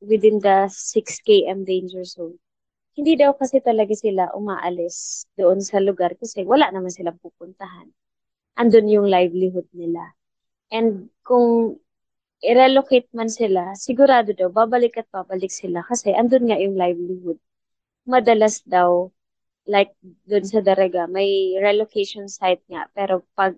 within 0.00 0.40
the 0.40 0.66
6 0.72 1.20
km 1.22 1.62
danger 1.62 2.02
zone, 2.08 2.40
hindi 2.96 3.12
daw 3.20 3.36
kasi 3.36 3.60
talaga 3.60 3.92
sila 3.92 4.32
umaalis 4.32 5.28
doon 5.36 5.60
sa 5.60 5.76
lugar 5.76 6.16
kasi 6.16 6.42
wala 6.48 6.72
naman 6.72 6.88
silang 6.88 7.20
pupuntahan. 7.20 7.92
Andun 8.56 8.88
yung 8.88 9.06
livelihood 9.12 9.68
nila. 9.76 10.16
And 10.72 11.12
kung 11.20 11.76
i-relocate 12.42 13.08
man 13.16 13.28
sila, 13.32 13.72
sigurado 13.76 14.32
daw, 14.36 14.48
babalik 14.52 15.00
at 15.00 15.08
babalik 15.12 15.52
sila 15.52 15.84
kasi 15.84 16.12
andun 16.16 16.48
nga 16.48 16.58
yung 16.60 16.76
livelihood. 16.76 17.38
Madalas 18.08 18.62
daw, 18.66 19.10
like 19.66 19.92
doon 20.28 20.44
sa 20.46 20.60
Daraga, 20.64 21.06
may 21.10 21.56
relocation 21.60 22.28
site 22.30 22.62
nga, 22.70 22.88
pero 22.96 23.24
pag 23.38 23.56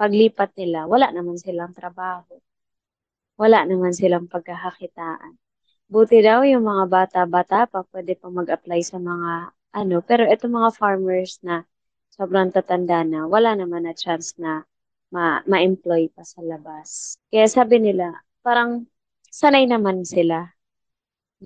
paglipat 0.00 0.54
nila, 0.58 0.86
wala 0.86 1.10
naman 1.10 1.36
silang 1.40 1.74
trabaho 1.74 2.38
wala 3.38 3.62
naman 3.62 3.94
silang 3.94 4.26
pagkakakitaan. 4.26 5.38
Buti 5.88 6.20
daw 6.20 6.42
yung 6.44 6.66
mga 6.66 6.84
bata-bata 6.90 7.64
pa 7.70 7.86
pwede 7.94 8.18
pa 8.18 8.28
mag-apply 8.28 8.80
sa 8.82 8.98
mga 8.98 9.54
ano, 9.78 9.96
pero 10.02 10.26
ito 10.26 10.50
mga 10.50 10.74
farmers 10.74 11.38
na 11.46 11.62
sobrang 12.12 12.50
tatanda 12.50 13.06
na, 13.06 13.30
wala 13.30 13.54
naman 13.54 13.86
na 13.86 13.94
chance 13.94 14.34
na 14.42 14.66
ma- 15.12 15.44
ma-employ 15.48 16.12
pa 16.12 16.22
sa 16.24 16.40
labas. 16.44 17.16
Kaya 17.32 17.48
sabi 17.48 17.80
nila, 17.80 18.12
parang 18.44 18.84
sanay 19.28 19.64
naman 19.68 20.04
sila 20.04 20.48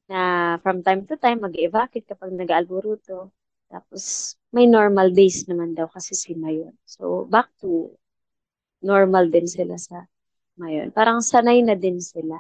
na 0.09 0.57
from 0.65 0.81
time 0.81 1.05
to 1.05 1.19
time 1.21 1.45
mag-evacuate 1.45 2.09
kapag 2.09 2.33
nag-alburuto. 2.33 3.31
Tapos 3.69 4.35
may 4.53 4.69
normal 4.69 5.13
days 5.13 5.49
naman 5.49 5.73
daw 5.73 5.89
kasi 5.89 6.13
si 6.13 6.37
Mayon. 6.37 6.77
So 6.85 7.25
back 7.29 7.49
to 7.65 7.97
normal 8.85 9.33
din 9.33 9.49
sila 9.49 9.79
sa 9.81 10.05
ngayon. 10.61 10.93
Parang 10.93 11.25
sanay 11.25 11.65
na 11.65 11.77
din 11.79 12.01
sila. 12.03 12.37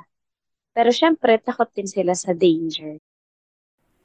Pero 0.72 0.88
syempre, 0.92 1.36
takot 1.40 1.68
din 1.72 1.88
sila 1.88 2.12
sa 2.16 2.32
danger. 2.32 3.00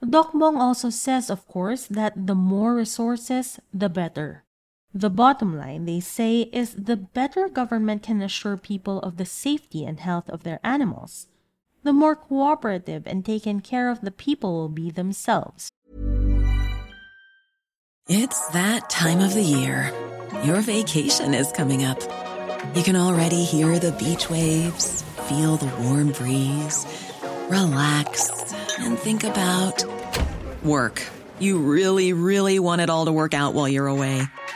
Doc 0.03 0.31
Mong 0.37 0.61
also 0.61 0.93
says, 0.93 1.31
of 1.31 1.47
course, 1.49 1.87
that 1.89 2.13
the 2.15 2.37
more 2.37 2.75
resources, 2.75 3.59
the 3.73 3.89
better. 3.89 4.46
The 4.93 5.09
bottom 5.09 5.57
line, 5.57 5.85
they 5.85 5.99
say, 5.99 6.49
is 6.53 6.73
the 6.73 6.95
better 6.95 7.49
government 7.49 8.03
can 8.03 8.21
assure 8.21 8.57
people 8.57 8.99
of 8.99 9.17
the 9.17 9.25
safety 9.25 9.85
and 9.85 9.99
health 9.99 10.29
of 10.29 10.43
their 10.43 10.59
animals, 10.63 11.27
the 11.83 11.93
more 11.93 12.15
cooperative 12.15 13.03
and 13.05 13.25
taken 13.25 13.59
care 13.59 13.89
of 13.89 14.01
the 14.01 14.11
people 14.11 14.53
will 14.53 14.69
be 14.69 14.89
themselves. 14.89 15.69
It's 18.09 18.47
that 18.49 18.89
time 18.89 19.19
of 19.19 19.33
the 19.33 19.43
year. 19.43 19.91
Your 20.43 20.61
vacation 20.61 21.33
is 21.33 21.51
coming 21.51 21.83
up. 21.83 21.99
You 22.73 22.83
can 22.83 22.95
already 22.95 23.43
hear 23.43 23.79
the 23.79 23.91
beach 23.91 24.29
waves, 24.29 25.03
feel 25.27 25.57
the 25.57 25.67
warm 25.83 26.11
breeze, 26.13 26.85
relax, 27.49 28.53
and 28.79 28.97
think 28.97 29.25
about 29.25 29.83
work. 30.63 31.03
You 31.39 31.59
really, 31.59 32.13
really 32.13 32.59
want 32.59 32.81
it 32.81 32.89
all 32.89 33.05
to 33.05 33.11
work 33.11 33.33
out 33.33 33.53
while 33.53 33.67
you're 33.67 33.87
away. 33.87 34.23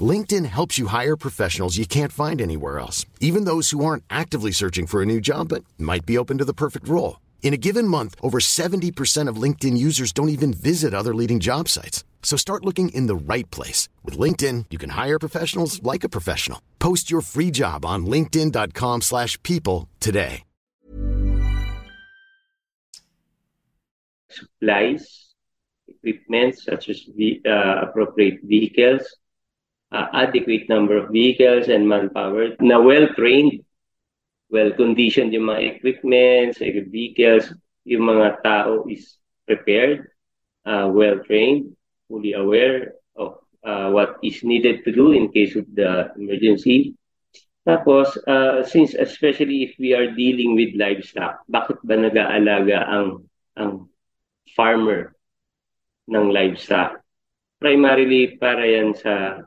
LinkedIn 0.00 0.46
helps 0.46 0.78
you 0.78 0.88
hire 0.88 1.16
professionals 1.16 1.78
you 1.78 1.86
can't 1.86 2.12
find 2.12 2.40
anywhere 2.40 2.78
else, 2.78 3.06
even 3.20 3.44
those 3.44 3.70
who 3.70 3.84
aren't 3.84 4.04
actively 4.10 4.52
searching 4.52 4.86
for 4.86 5.00
a 5.00 5.06
new 5.06 5.20
job 5.20 5.48
but 5.48 5.64
might 5.78 6.04
be 6.04 6.18
open 6.18 6.36
to 6.38 6.44
the 6.44 6.52
perfect 6.52 6.86
role. 6.86 7.20
In 7.42 7.54
a 7.54 7.56
given 7.56 7.88
month, 7.88 8.14
over 8.20 8.38
70% 8.40 9.28
of 9.28 9.42
LinkedIn 9.42 9.78
users 9.78 10.12
don't 10.12 10.28
even 10.28 10.52
visit 10.52 10.92
other 10.92 11.14
leading 11.14 11.40
job 11.40 11.68
sites. 11.68 12.04
So 12.22 12.36
start 12.36 12.64
looking 12.64 12.90
in 12.90 13.06
the 13.06 13.16
right 13.16 13.50
place. 13.50 13.88
With 14.04 14.18
LinkedIn, 14.18 14.66
you 14.68 14.76
can 14.76 14.90
hire 14.90 15.18
professionals 15.18 15.82
like 15.82 16.04
a 16.04 16.10
professional. 16.10 16.60
Post 16.78 17.10
your 17.10 17.22
free 17.22 17.50
job 17.50 17.86
on 17.86 18.04
linkedin.com 18.04 19.00
slash 19.00 19.42
people 19.42 19.88
today. 19.98 20.42
Supplies, 24.30 25.32
equipment 25.88 26.58
such 26.58 26.90
as 26.90 27.02
the, 27.16 27.40
uh, 27.46 27.88
appropriate 27.88 28.40
vehicles, 28.42 29.02
uh, 29.92 30.06
adequate 30.12 30.68
number 30.68 30.96
of 30.96 31.10
vehicles 31.10 31.68
and 31.68 31.88
manpower 31.88 32.56
na 32.60 32.80
well-trained, 32.80 33.64
well-conditioned 34.50 35.32
yung 35.32 35.48
mga 35.48 35.76
equipments, 35.76 36.58
vehicles, 36.58 37.52
yung 37.84 38.04
mga 38.04 38.42
tao 38.44 38.84
is 38.88 39.16
prepared, 39.48 40.12
uh, 40.66 40.88
well-trained, 40.92 41.72
fully 42.08 42.32
aware 42.32 43.00
of 43.16 43.40
uh, 43.64 43.88
what 43.90 44.16
is 44.22 44.44
needed 44.44 44.84
to 44.84 44.92
do 44.92 45.12
in 45.12 45.32
case 45.32 45.56
of 45.56 45.64
the 45.72 46.12
emergency. 46.16 46.94
Tapos, 47.68 48.16
uh, 48.24 48.64
since 48.64 48.96
especially 48.96 49.68
if 49.68 49.76
we 49.76 49.92
are 49.92 50.08
dealing 50.16 50.56
with 50.56 50.72
livestock, 50.72 51.44
bakit 51.52 51.76
ba 51.84 52.00
nag-aalaga 52.00 52.80
ang, 52.88 53.28
ang 53.60 53.92
farmer 54.56 55.12
ng 56.08 56.32
livestock? 56.32 57.04
Primarily 57.60 58.40
para 58.40 58.64
yan 58.64 58.96
sa 58.96 59.44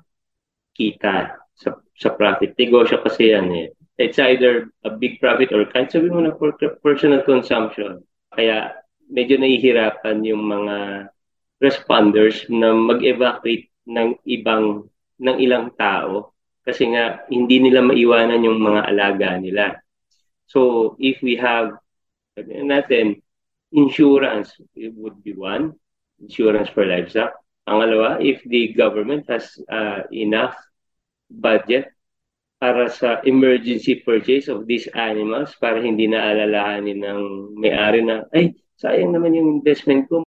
kita, 0.73 1.35
sa, 1.55 1.69
sa 1.93 2.09
profit. 2.17 2.57
Negosyo 2.57 3.03
kasi 3.05 3.31
yan 3.35 3.47
eh. 3.53 3.67
It's 4.01 4.17
either 4.17 4.73
a 4.81 4.89
big 4.89 5.21
profit 5.21 5.53
or 5.53 5.69
kahit 5.69 5.93
sabi 5.93 6.09
mo 6.09 6.25
na 6.25 6.33
for 6.33 6.57
personal 6.81 7.21
consumption. 7.21 8.01
Kaya 8.33 8.73
medyo 9.11 9.37
nahihirapan 9.37 10.25
yung 10.25 10.41
mga 10.41 11.05
responders 11.61 12.49
na 12.49 12.73
mag-evacuate 12.73 13.69
ng 13.85 14.17
ibang 14.25 14.89
ng 15.21 15.37
ilang 15.37 15.69
tao 15.77 16.33
kasi 16.65 16.89
nga 16.89 17.21
hindi 17.29 17.61
nila 17.61 17.85
maiwanan 17.85 18.41
yung 18.41 18.57
mga 18.57 18.81
alaga 18.89 19.37
nila. 19.37 19.77
So 20.49 20.93
if 20.97 21.21
we 21.21 21.37
have 21.37 21.77
natin 22.41 23.21
insurance 23.69 24.57
it 24.73 24.95
would 24.97 25.21
be 25.21 25.37
one 25.37 25.77
insurance 26.17 26.73
for 26.73 26.81
livestock. 26.87 27.37
Pangalawa, 27.71 28.19
if 28.19 28.43
the 28.43 28.75
government 28.75 29.31
has 29.31 29.55
uh, 29.71 30.03
enough 30.11 30.59
budget 31.31 31.95
para 32.59 32.91
sa 32.91 33.23
emergency 33.23 34.03
purchase 34.03 34.51
of 34.51 34.67
these 34.67 34.91
animals 34.91 35.55
para 35.55 35.79
hindi 35.79 36.11
na 36.11 36.35
alalahanin 36.35 36.99
ng 36.99 37.21
may-ari 37.55 38.03
na 38.03 38.27
ay 38.35 38.51
sayang 38.75 39.15
naman 39.15 39.39
yung 39.39 39.63
investment 39.63 40.11
ko. 40.11 40.27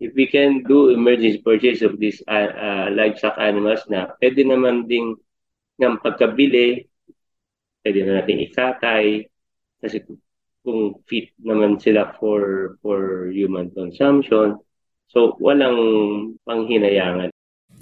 If 0.00 0.16
we 0.16 0.32
can 0.32 0.64
do 0.64 0.96
emergency 0.96 1.44
purchase 1.44 1.84
of 1.84 2.00
these 2.00 2.24
uh, 2.24 2.50
uh, 2.56 2.88
livestock 2.88 3.36
animals 3.36 3.84
na 3.92 4.16
pwede 4.16 4.48
naman 4.48 4.88
ding 4.88 5.20
ng 5.76 5.94
pagkabili, 6.00 6.88
pwede 7.84 8.00
na 8.00 8.24
natin 8.24 8.48
ikatay, 8.48 9.28
kasi 9.76 10.02
kung 10.64 11.04
fit 11.04 11.36
naman 11.36 11.76
sila 11.76 12.16
for 12.16 12.74
for 12.80 13.28
human 13.28 13.68
consumption, 13.70 14.56
so 15.12 15.36
walang 15.38 15.76
panghinayangan. 16.48 17.28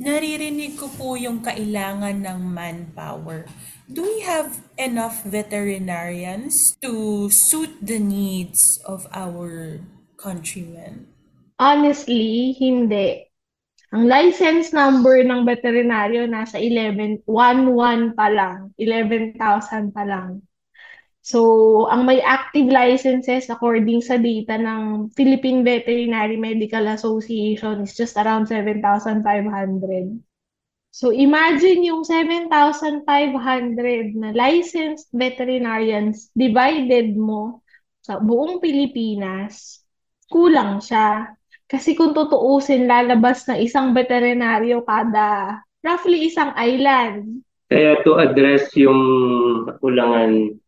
Naririnig 0.01 0.81
ko 0.81 0.89
po 0.97 1.13
yung 1.15 1.45
kailangan 1.45 2.25
ng 2.25 2.41
manpower. 2.41 3.45
Do 3.85 4.07
we 4.07 4.25
have 4.25 4.57
enough 4.81 5.23
veterinarians 5.29 6.79
to 6.81 7.29
suit 7.29 7.75
the 7.85 8.01
needs 8.01 8.81
of 8.89 9.05
our 9.13 9.79
countrymen? 10.17 11.11
Honestly, 11.61 12.57
hindi. 12.57 13.29
Ang 13.91 14.07
license 14.07 14.71
number 14.73 15.21
ng 15.21 15.45
veterinaryo 15.45 16.25
nasa 16.31 16.57
11, 16.57 17.27
11 17.27 18.17
pa 18.17 18.31
lang. 18.33 18.73
11,000 18.79 19.37
pa 19.93 20.07
lang. 20.07 20.41
So, 21.31 21.87
ang 21.87 22.11
may 22.11 22.19
active 22.19 22.67
licenses 22.67 23.47
according 23.47 24.03
sa 24.03 24.19
data 24.19 24.59
ng 24.59 25.15
Philippine 25.15 25.63
Veterinary 25.63 26.35
Medical 26.35 26.91
Association 26.91 27.87
is 27.87 27.95
just 27.95 28.19
around 28.19 28.51
7,500. 28.51 28.83
So, 30.91 31.15
imagine 31.15 31.87
yung 31.87 32.03
7,500 32.03 33.07
na 34.19 34.35
licensed 34.35 35.07
veterinarians 35.15 36.35
divided 36.35 37.15
mo 37.15 37.63
sa 38.03 38.19
buong 38.19 38.59
Pilipinas, 38.59 39.87
kulang 40.27 40.83
siya. 40.83 41.31
Kasi 41.71 41.95
kung 41.95 42.11
tutuusin, 42.11 42.91
lalabas 42.91 43.47
na 43.47 43.55
isang 43.55 43.95
veterinaryo 43.95 44.83
kada 44.83 45.63
roughly 45.79 46.27
isang 46.27 46.51
island. 46.59 47.47
Kaya 47.71 48.03
to 48.03 48.19
address 48.19 48.75
yung 48.75 48.99
kakulangan 49.71 50.59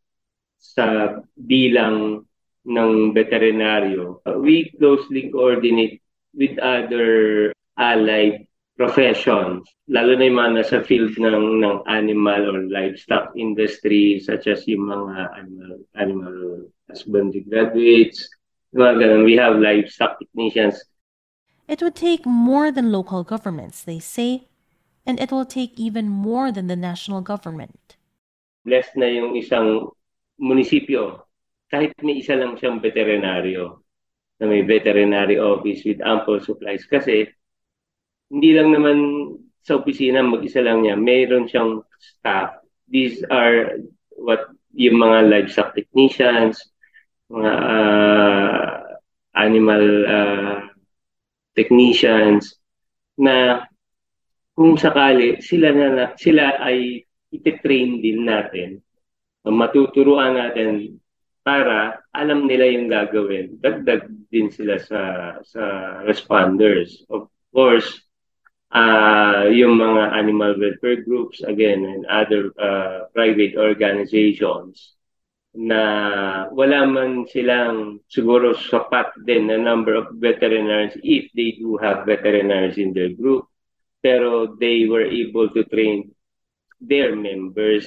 sa 0.63 1.19
bilang 1.35 2.23
ng 2.63 3.11
veterinaryo, 3.11 4.23
we 4.39 4.71
closely 4.79 5.27
coordinate 5.35 5.99
with 6.39 6.55
other 6.63 7.51
allied 7.75 8.47
professions, 8.79 9.67
lalo 9.91 10.15
na 10.15 10.31
yung 10.31 10.39
mga 10.39 10.53
nasa 10.63 10.79
field 10.87 11.13
ng, 11.19 11.61
ng 11.61 11.79
animal 11.91 12.55
or 12.55 12.63
livestock 12.71 13.35
industry 13.35 14.23
such 14.23 14.47
as 14.47 14.65
yung 14.71 14.87
mga 14.87 15.29
animal, 15.35 15.73
animal 15.99 16.37
husbandry 16.87 17.43
graduates, 17.45 18.31
mga 18.73 19.03
ganun. 19.03 19.29
We 19.29 19.37
have 19.37 19.61
livestock 19.61 20.17
technicians 20.23 20.81
It 21.69 21.81
would 21.81 21.95
take 21.95 22.27
more 22.27 22.71
than 22.71 22.93
local 22.93 23.23
governments, 23.25 23.83
they 23.83 23.99
say, 23.99 24.49
and 25.07 25.19
it 25.21 25.31
will 25.31 25.47
take 25.47 25.79
even 25.79 26.09
more 26.09 26.51
than 26.51 26.67
the 26.67 26.77
national 26.77 27.23
government. 27.23 27.97
Blessed 28.67 28.97
na 28.97 29.07
yung 29.07 29.33
isang 29.39 29.91
munisipyo, 30.39 31.25
kahit 31.73 31.97
may 32.05 32.21
isa 32.21 32.37
lang 32.37 32.57
siyang 32.57 32.81
veterinaryo, 32.81 33.81
na 34.43 34.45
may 34.51 34.67
veterinary 34.67 35.39
office 35.39 35.87
with 35.87 36.03
ample 36.03 36.43
supplies. 36.43 36.83
Kasi 36.85 37.31
hindi 38.33 38.51
lang 38.57 38.75
naman 38.75 38.99
sa 39.63 39.79
opisina 39.79 40.25
mag-isa 40.25 40.59
lang 40.65 40.83
niya, 40.83 40.99
mayroon 40.99 41.47
siyang 41.47 41.87
staff. 41.97 42.59
These 42.91 43.23
are 43.31 43.79
what 44.19 44.51
yung 44.75 44.99
mga 44.99 45.31
livestock 45.31 45.77
technicians, 45.79 46.59
mga 47.31 47.53
uh, 47.55 48.69
animal 49.39 49.85
uh, 50.05 50.59
technicians 51.55 52.59
na 53.17 53.65
kung 54.53 54.77
sakali 54.77 55.41
sila 55.41 55.73
na 55.73 56.13
sila 56.17 56.61
ay 56.61 57.01
ite-train 57.33 58.01
din 58.05 58.29
natin 58.29 58.81
matuturuan 59.47 60.39
natin 60.39 60.99
para 61.43 61.99
alam 62.15 62.47
nila 62.47 62.71
yung 62.71 62.87
gagawin 62.87 63.59
dagdag 63.59 64.07
din 64.31 64.47
sila 64.55 64.79
sa 64.79 65.03
sa 65.43 65.65
responders 66.07 67.03
of 67.11 67.27
course 67.51 68.07
uh, 68.71 69.51
yung 69.51 69.77
mga 69.79 70.15
animal 70.15 70.55
welfare 70.55 71.03
groups 71.03 71.43
again 71.43 71.83
and 71.83 72.07
other 72.07 72.55
uh, 72.57 73.11
private 73.11 73.59
organizations 73.59 74.95
na 75.53 75.83
wala 76.49 76.89
man 76.89 77.29
silang 77.29 78.01
siguro 78.09 78.57
sapat 78.57 79.13
din 79.29 79.53
na 79.53 79.61
number 79.61 79.93
of 80.01 80.09
veterinarians 80.17 80.97
if 81.05 81.29
they 81.37 81.61
do 81.61 81.77
have 81.77 82.09
veterinarians 82.09 82.81
in 82.81 82.97
their 82.97 83.13
group. 83.13 83.45
Pero 84.01 84.57
they 84.57 84.89
were 84.89 85.05
able 85.05 85.53
to 85.53 85.63
train 85.69 86.11
their 86.81 87.15
members 87.15 87.87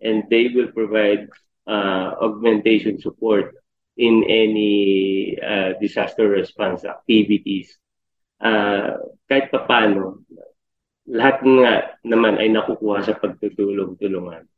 and 0.00 0.24
they 0.32 0.48
will 0.52 0.72
provide 0.72 1.28
uh, 1.68 2.16
augmentation 2.20 3.00
support 3.00 3.54
in 4.00 4.24
any 4.24 5.36
uh, 5.40 5.76
disaster 5.80 6.28
response 6.28 6.84
activities. 6.88 7.76
Uh, 8.40 8.96
kahit 9.28 9.52
papano, 9.52 10.24
lahat 11.04 11.44
nga 11.44 11.72
naman 12.06 12.40
ay 12.40 12.48
nakukuha 12.48 13.04
sa 13.04 13.14
pagtutulong-tulungan. 13.20 14.48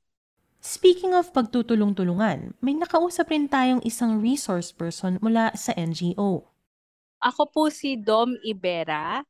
Speaking 0.63 1.11
of 1.19 1.35
pagtutulong-tulungan, 1.35 2.55
may 2.63 2.79
nakausap 2.79 3.35
rin 3.35 3.51
tayong 3.51 3.83
isang 3.83 4.23
resource 4.23 4.71
person 4.71 5.19
mula 5.19 5.51
sa 5.59 5.75
NGO. 5.75 6.47
Ako 7.19 7.51
po 7.51 7.67
si 7.67 7.99
Dom 7.99 8.39
Ibera. 8.47 9.27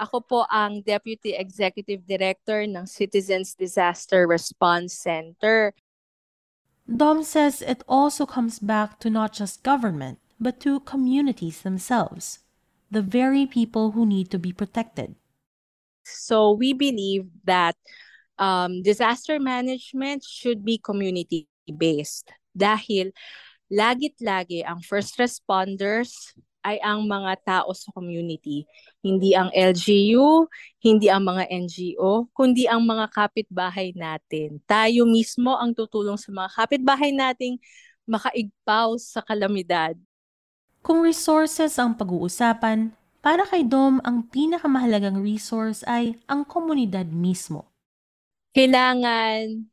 Ako 0.00 0.24
po 0.24 0.40
ang 0.48 0.80
Deputy 0.80 1.36
Executive 1.36 2.00
Director 2.08 2.64
ng 2.64 2.88
Citizens 2.88 3.52
Disaster 3.52 4.24
Response 4.24 4.96
Center. 4.96 5.76
Dom 6.88 7.22
says 7.22 7.60
it 7.60 7.84
also 7.86 8.26
comes 8.26 8.58
back 8.58 8.98
to 9.00 9.12
not 9.12 9.32
just 9.32 9.62
government, 9.62 10.18
but 10.40 10.58
to 10.64 10.80
communities 10.82 11.62
themselves, 11.62 12.40
the 12.90 13.04
very 13.04 13.46
people 13.46 13.92
who 13.92 14.04
need 14.04 14.30
to 14.32 14.38
be 14.38 14.52
protected. 14.52 15.14
So 16.02 16.52
we 16.52 16.72
believe 16.72 17.30
that 17.44 17.76
um, 18.38 18.82
disaster 18.82 19.38
management 19.38 20.24
should 20.24 20.64
be 20.64 20.82
community-based 20.82 22.32
dahil 22.52 23.14
lagit 23.72 24.18
lagi 24.20 24.60
ang 24.66 24.82
first 24.82 25.16
responders 25.16 26.34
ay 26.62 26.78
ang 26.80 27.04
mga 27.04 27.32
tao 27.42 27.70
sa 27.74 27.90
community. 27.92 28.64
Hindi 29.02 29.34
ang 29.34 29.50
LGU, 29.50 30.46
hindi 30.82 31.10
ang 31.10 31.26
mga 31.26 31.50
NGO, 31.50 32.30
kundi 32.32 32.70
ang 32.70 32.86
mga 32.86 33.10
kapitbahay 33.10 33.92
natin. 33.92 34.62
Tayo 34.64 35.04
mismo 35.04 35.58
ang 35.58 35.74
tutulong 35.74 36.16
sa 36.16 36.30
mga 36.30 36.50
kapitbahay 36.54 37.10
nating 37.10 37.58
makaigpaw 38.06 38.94
sa 38.98 39.22
kalamidad. 39.22 39.94
Kung 40.82 41.02
resources 41.02 41.78
ang 41.78 41.94
pag-uusapan, 41.94 42.94
para 43.22 43.46
kay 43.46 43.62
Dom 43.62 44.02
ang 44.02 44.26
pinakamahalagang 44.26 45.22
resource 45.22 45.86
ay 45.86 46.18
ang 46.26 46.42
komunidad 46.42 47.06
mismo 47.06 47.72
kailangan 48.52 49.64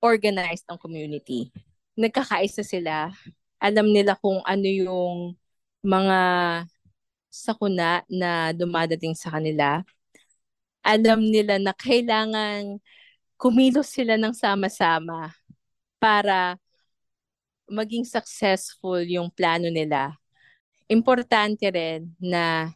organized 0.00 0.68
ang 0.68 0.76
community. 0.76 1.48
Nagkakaisa 1.96 2.60
sila. 2.64 3.12
Alam 3.60 3.92
nila 3.92 4.16
kung 4.20 4.40
ano 4.44 4.68
yung 4.68 5.36
mga 5.80 6.20
sakuna 7.30 8.02
na 8.10 8.52
dumadating 8.52 9.14
sa 9.16 9.32
kanila. 9.32 9.80
Alam 10.84 11.28
nila 11.28 11.60
na 11.60 11.72
kailangan 11.76 12.80
kumilos 13.40 13.88
sila 13.92 14.20
ng 14.20 14.34
sama-sama 14.36 15.32
para 16.00 16.60
maging 17.70 18.04
successful 18.04 19.00
yung 19.00 19.30
plano 19.30 19.70
nila. 19.70 20.18
Importante 20.90 21.70
rin 21.70 22.10
na 22.18 22.74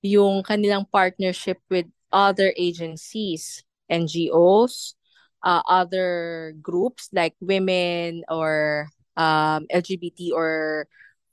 yung 0.00 0.46
kanilang 0.46 0.86
partnership 0.86 1.58
with 1.66 1.90
other 2.14 2.54
agencies 2.54 3.66
NGOs, 3.90 4.94
uh, 5.42 5.62
other 5.66 6.54
groups 6.62 7.10
like 7.12 7.34
women 7.40 8.22
or 8.28 8.88
um, 9.16 9.66
LGBT 9.70 10.34
or 10.34 10.86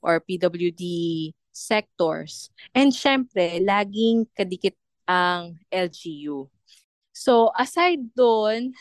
or 0.04 0.20
PWD 0.20 0.84
sectors. 1.56 2.52
And 2.76 2.92
syempre, 2.92 3.64
laging 3.64 4.28
kadikit 4.36 4.76
ang 5.08 5.64
LGU. 5.72 6.52
So, 7.14 7.54
aside 7.56 8.12
doon, 8.18 8.76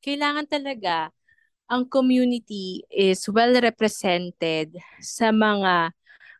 kailangan 0.00 0.48
talaga 0.48 1.12
ang 1.66 1.88
community 1.88 2.84
is 2.92 3.24
well 3.28 3.52
represented 3.58 4.76
sa 5.00 5.32
mga 5.32 5.92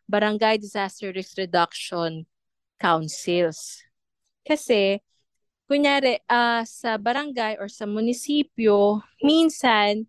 barangay 0.05 0.61
disaster 0.61 1.09
risk 1.09 1.39
reduction 1.39 2.27
councils. 2.77 3.81
Kasi 4.43 4.99
kunyari 5.65 6.19
uh, 6.27 6.61
sa 6.67 6.99
barangay 6.99 7.57
or 7.57 7.71
sa 7.71 7.87
munisipyo, 7.87 9.01
minsan 9.23 10.05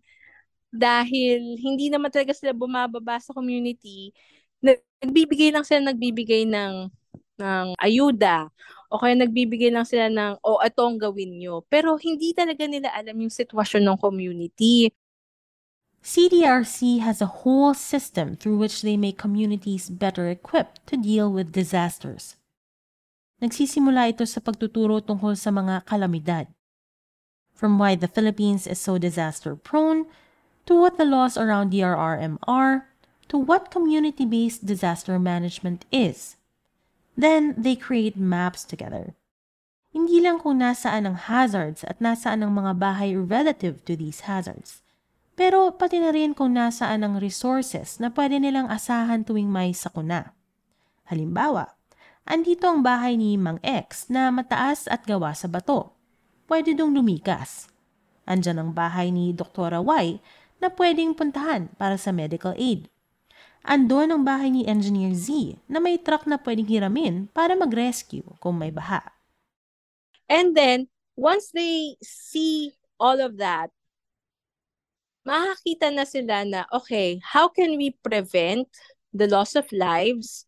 dahil 0.75 1.55
hindi 1.57 1.87
naman 1.89 2.11
talaga 2.11 2.35
sila 2.35 2.51
bumababa 2.51 3.17
sa 3.23 3.31
community, 3.31 4.11
nagbibigay 4.59 5.49
lang 5.55 5.63
sila 5.63 5.91
nagbibigay 5.91 6.43
ng 6.45 6.91
ng 7.35 7.67
ayuda 7.83 8.47
o 8.87 8.99
kaya 8.99 9.15
nagbibigay 9.19 9.67
lang 9.73 9.83
sila 9.83 10.07
ng 10.07 10.39
o 10.39 10.59
oh, 10.59 10.59
ito 10.63 10.81
ang 10.83 10.95
gawin 10.99 11.35
nyo. 11.39 11.63
Pero 11.67 11.99
hindi 11.99 12.31
talaga 12.31 12.63
nila 12.67 12.91
alam 12.95 13.15
yung 13.19 13.33
sitwasyon 13.33 13.83
ng 13.83 13.97
community. 13.99 14.91
CDRC 16.05 17.01
has 17.01 17.17
a 17.17 17.41
whole 17.41 17.73
system 17.73 18.37
through 18.37 18.61
which 18.61 18.85
they 18.85 18.93
make 18.93 19.17
communities 19.17 19.89
better 19.89 20.29
equipped 20.29 20.85
to 20.85 20.95
deal 20.95 21.33
with 21.33 21.49
disasters. 21.49 22.37
Nagsisimula 23.41 24.13
ito 24.13 24.23
sa 24.23 24.39
pagtuturo 24.39 25.01
tungkol 25.01 25.33
sa 25.33 25.49
mga 25.49 25.83
kalamidad. 25.83 26.45
From 27.57 27.81
why 27.81 27.97
the 27.97 28.07
Philippines 28.07 28.69
is 28.69 28.77
so 28.77 29.01
disaster-prone, 29.01 30.05
to 30.65 30.73
what 30.73 30.97
the 30.97 31.05
laws 31.05 31.37
around 31.37 31.71
DRRM 31.71 32.37
are, 32.49 32.89
to 33.29 33.37
what 33.37 33.73
community-based 33.73 34.65
disaster 34.65 35.17
management 35.17 35.85
is. 35.91 36.37
Then, 37.17 37.55
they 37.57 37.77
create 37.77 38.19
maps 38.19 38.67
together. 38.67 39.15
Hindi 39.95 40.19
lang 40.19 40.43
kung 40.43 40.59
nasaan 40.59 41.07
ang 41.07 41.17
hazards 41.31 41.87
at 41.87 42.03
nasaan 42.03 42.43
ang 42.43 42.51
mga 42.51 42.75
bahay 42.75 43.15
relative 43.15 43.79
to 43.87 43.95
these 43.95 44.27
hazards, 44.27 44.83
pero 45.39 45.71
pati 45.71 46.03
na 46.03 46.11
rin 46.11 46.35
kung 46.35 46.51
nasaan 46.51 47.07
ang 47.07 47.15
resources 47.23 47.95
na 48.03 48.11
pwede 48.11 48.35
nilang 48.35 48.67
asahan 48.67 49.23
tuwing 49.23 49.47
may 49.47 49.71
sakuna. 49.71 50.35
Halimbawa, 51.07 51.79
andito 52.27 52.67
ang 52.67 52.83
bahay 52.83 53.15
ni 53.15 53.39
Mang 53.39 53.63
X 53.63 54.11
na 54.11 54.27
mataas 54.35 54.87
at 54.91 55.07
gawa 55.07 55.31
sa 55.31 55.47
bato. 55.47 55.95
Pwede 56.47 56.75
dong 56.75 56.91
lumikas. 56.91 57.71
Andyan 58.27 58.59
ang 58.59 58.71
bahay 58.75 59.15
ni 59.15 59.31
Dr. 59.31 59.79
Y 59.79 60.19
na 60.59 60.71
pwedeng 60.73 61.15
puntahan 61.15 61.71
para 61.75 61.99
sa 61.99 62.15
medical 62.15 62.55
aid. 62.55 62.87
Andon 63.65 64.13
ang 64.13 64.21
bahay 64.21 64.53
ni 64.53 64.61
Engineer 64.69 65.17
Z 65.17 65.57
na 65.65 65.81
may 65.81 65.97
truck 65.97 66.29
na 66.29 66.37
pwedeng 66.37 66.69
hiramin 66.69 67.25
para 67.33 67.57
mag-rescue 67.57 68.25
kung 68.37 68.61
may 68.61 68.69
baha. 68.69 69.01
And 70.29 70.53
then, 70.53 70.85
once 71.17 71.49
they 71.49 71.97
see 72.01 72.77
all 73.01 73.17
of 73.21 73.41
that, 73.41 73.73
makakita 75.25 75.89
na 75.93 76.05
sila 76.05 76.45
na, 76.45 76.69
okay, 76.69 77.17
how 77.25 77.49
can 77.49 77.77
we 77.77 77.97
prevent 78.05 78.69
the 79.13 79.25
loss 79.25 79.57
of 79.57 79.65
lives? 79.73 80.45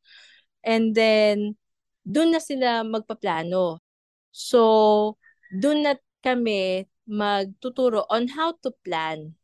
And 0.61 0.93
then, 0.93 1.57
doon 2.05 2.37
na 2.37 2.41
sila 2.41 2.85
magpaplano. 2.85 3.81
So, 4.29 5.17
doon 5.49 5.85
na 5.89 5.93
kami 6.21 6.85
magtuturo 7.09 8.05
on 8.11 8.29
how 8.29 8.53
to 8.61 8.69
plan 8.85 9.37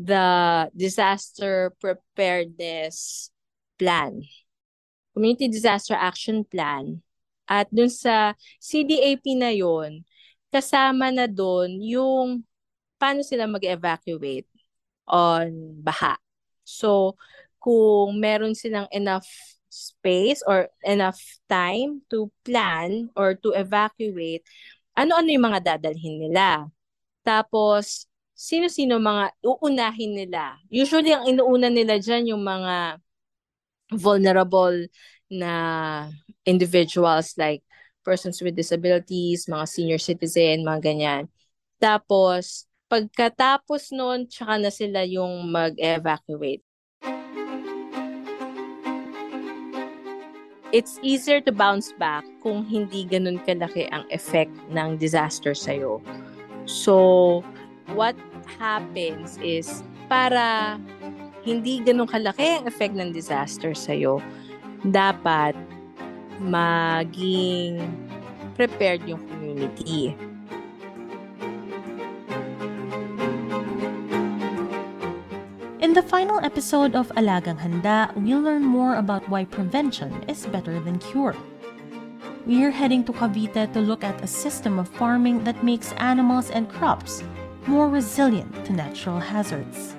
the 0.00 0.26
disaster 0.72 1.76
preparedness 1.76 3.28
plan. 3.76 4.24
Community 5.12 5.52
Disaster 5.52 5.92
Action 5.92 6.48
Plan. 6.48 7.04
At 7.44 7.68
doon 7.68 7.92
sa 7.92 8.32
CDAP 8.62 9.36
na 9.36 9.52
yon 9.52 10.08
kasama 10.48 11.12
na 11.12 11.28
doon 11.28 11.76
yung 11.84 12.28
paano 12.96 13.20
sila 13.20 13.44
mag-evacuate 13.44 14.48
on 15.04 15.76
baha. 15.82 16.16
So, 16.64 17.18
kung 17.60 18.16
meron 18.22 18.56
silang 18.56 18.88
enough 18.94 19.26
space 19.70 20.42
or 20.46 20.70
enough 20.82 21.20
time 21.46 22.02
to 22.08 22.30
plan 22.46 23.10
or 23.18 23.34
to 23.38 23.54
evacuate, 23.54 24.46
ano-ano 24.94 25.28
yung 25.30 25.46
mga 25.50 25.60
dadalhin 25.76 26.30
nila. 26.30 26.70
Tapos, 27.26 28.09
sino-sino 28.40 28.96
mga 28.96 29.36
uunahin 29.44 30.16
nila. 30.16 30.56
Usually, 30.72 31.12
ang 31.12 31.28
inuuna 31.28 31.68
nila 31.68 32.00
dyan 32.00 32.32
yung 32.32 32.40
mga 32.40 32.96
vulnerable 33.92 34.88
na 35.28 35.52
individuals 36.48 37.36
like 37.36 37.60
persons 38.00 38.40
with 38.40 38.56
disabilities, 38.56 39.44
mga 39.44 39.66
senior 39.68 40.00
citizen, 40.00 40.64
mga 40.64 40.80
ganyan. 40.80 41.22
Tapos, 41.76 42.64
pagkatapos 42.88 43.92
noon, 43.92 44.24
tsaka 44.24 44.56
na 44.56 44.72
sila 44.72 45.04
yung 45.04 45.52
mag-evacuate. 45.52 46.64
it's 50.70 51.02
easier 51.02 51.42
to 51.42 51.50
bounce 51.50 51.90
back 51.98 52.22
kung 52.46 52.62
hindi 52.62 53.02
ganun 53.02 53.42
kalaki 53.42 53.90
ang 53.90 54.06
effect 54.14 54.54
ng 54.70 55.02
disaster 55.02 55.50
sa'yo. 55.50 55.98
So, 56.70 57.42
what 57.98 58.14
happens 58.58 59.38
is 59.38 59.82
para 60.10 60.78
hindi 61.46 61.80
ganun 61.80 62.08
kalaki 62.08 62.60
ang 62.60 62.66
effect 62.66 62.98
ng 62.98 63.14
disaster 63.14 63.72
sa'yo, 63.72 64.20
dapat 64.84 65.56
maging 66.40 67.80
prepared 68.56 69.04
yung 69.08 69.20
community. 69.28 70.16
In 75.80 75.96
the 75.96 76.04
final 76.04 76.38
episode 76.44 76.94
of 76.94 77.08
Alagang 77.16 77.56
Handa, 77.56 78.12
we'll 78.14 78.40
learn 78.40 78.62
more 78.62 79.00
about 79.00 79.26
why 79.32 79.48
prevention 79.48 80.12
is 80.28 80.44
better 80.46 80.78
than 80.78 81.00
cure. 81.00 81.34
We're 82.44 82.70
heading 82.70 83.04
to 83.04 83.12
Cavite 83.12 83.72
to 83.72 83.80
look 83.80 84.04
at 84.04 84.20
a 84.22 84.28
system 84.28 84.78
of 84.78 84.88
farming 84.88 85.44
that 85.44 85.64
makes 85.64 85.92
animals 85.96 86.50
and 86.50 86.68
crops 86.68 87.24
more 87.66 87.88
resilient 87.88 88.64
to 88.64 88.72
natural 88.72 89.20
hazards. 89.20 89.94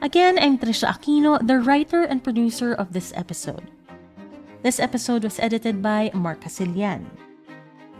Again, 0.00 0.38
I'm 0.38 0.58
Trisha 0.58 0.88
Aquino, 0.90 1.38
the 1.46 1.58
writer 1.58 2.02
and 2.02 2.22
producer 2.22 2.74
of 2.74 2.92
this 2.92 3.12
episode. 3.16 3.70
This 4.62 4.78
episode 4.78 5.24
was 5.24 5.38
edited 5.40 5.82
by 5.82 6.10
Mark 6.14 6.42
Casilian. 6.42 7.10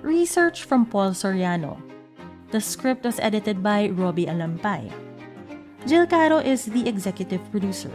Research 0.01 0.65
from 0.65 0.87
Paul 0.87 1.11
Soriano. 1.11 1.81
The 2.51 2.61
script 2.61 3.05
was 3.05 3.19
edited 3.21 3.63
by 3.63 3.89
Robbie 3.89 4.27
Alampay. 4.27 4.93
Jill 5.87 6.07
Caro 6.07 6.39
is 6.39 6.67
the 6.67 6.87
executive 6.89 7.43
producer. 7.51 7.93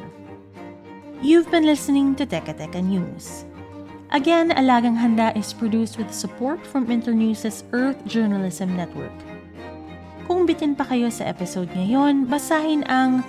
You've 1.22 1.52
been 1.52 1.66
listening 1.66 2.16
to 2.16 2.26
Teka 2.26 2.56
Teka 2.56 2.84
News. 2.84 3.46
Again, 4.12 4.52
Alagang 4.52 4.96
Handa 4.96 5.36
is 5.36 5.52
produced 5.52 5.98
with 5.98 6.14
support 6.14 6.66
from 6.66 6.92
Internews' 6.92 7.64
Earth 7.74 8.00
Journalism 8.08 8.76
Network. 8.76 9.27
Kung 10.28 10.44
bitin 10.44 10.76
pa 10.76 10.84
kayo 10.84 11.08
sa 11.08 11.24
episode 11.32 11.72
ngayon, 11.72 12.28
basahin 12.28 12.84
ang 12.92 13.24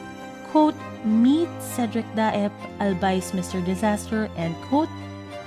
quote, 0.51 0.75
Meet 1.07 1.47
Cedric 1.63 2.03
Daep, 2.19 2.51
Albais 2.83 3.31
Mr. 3.31 3.63
Disaster, 3.63 4.27
and 4.35 4.59
quote, 4.67 4.91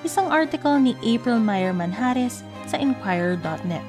isang 0.07 0.31
article 0.31 0.79
ni 0.79 0.95
April 1.03 1.43
Meyer 1.43 1.75
Manhares 1.75 2.47
sa 2.71 2.79
Inquirer.net. 2.79 3.83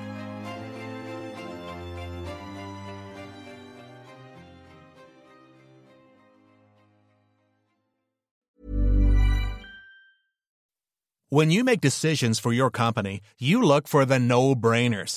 When 11.31 11.49
you 11.49 11.63
make 11.65 11.81
decisions 11.81 12.43
for 12.43 12.53
your 12.53 12.75
company, 12.75 13.23
you 13.39 13.63
look 13.63 13.87
for 13.87 14.05
the 14.05 14.19
no-brainers. 14.19 15.17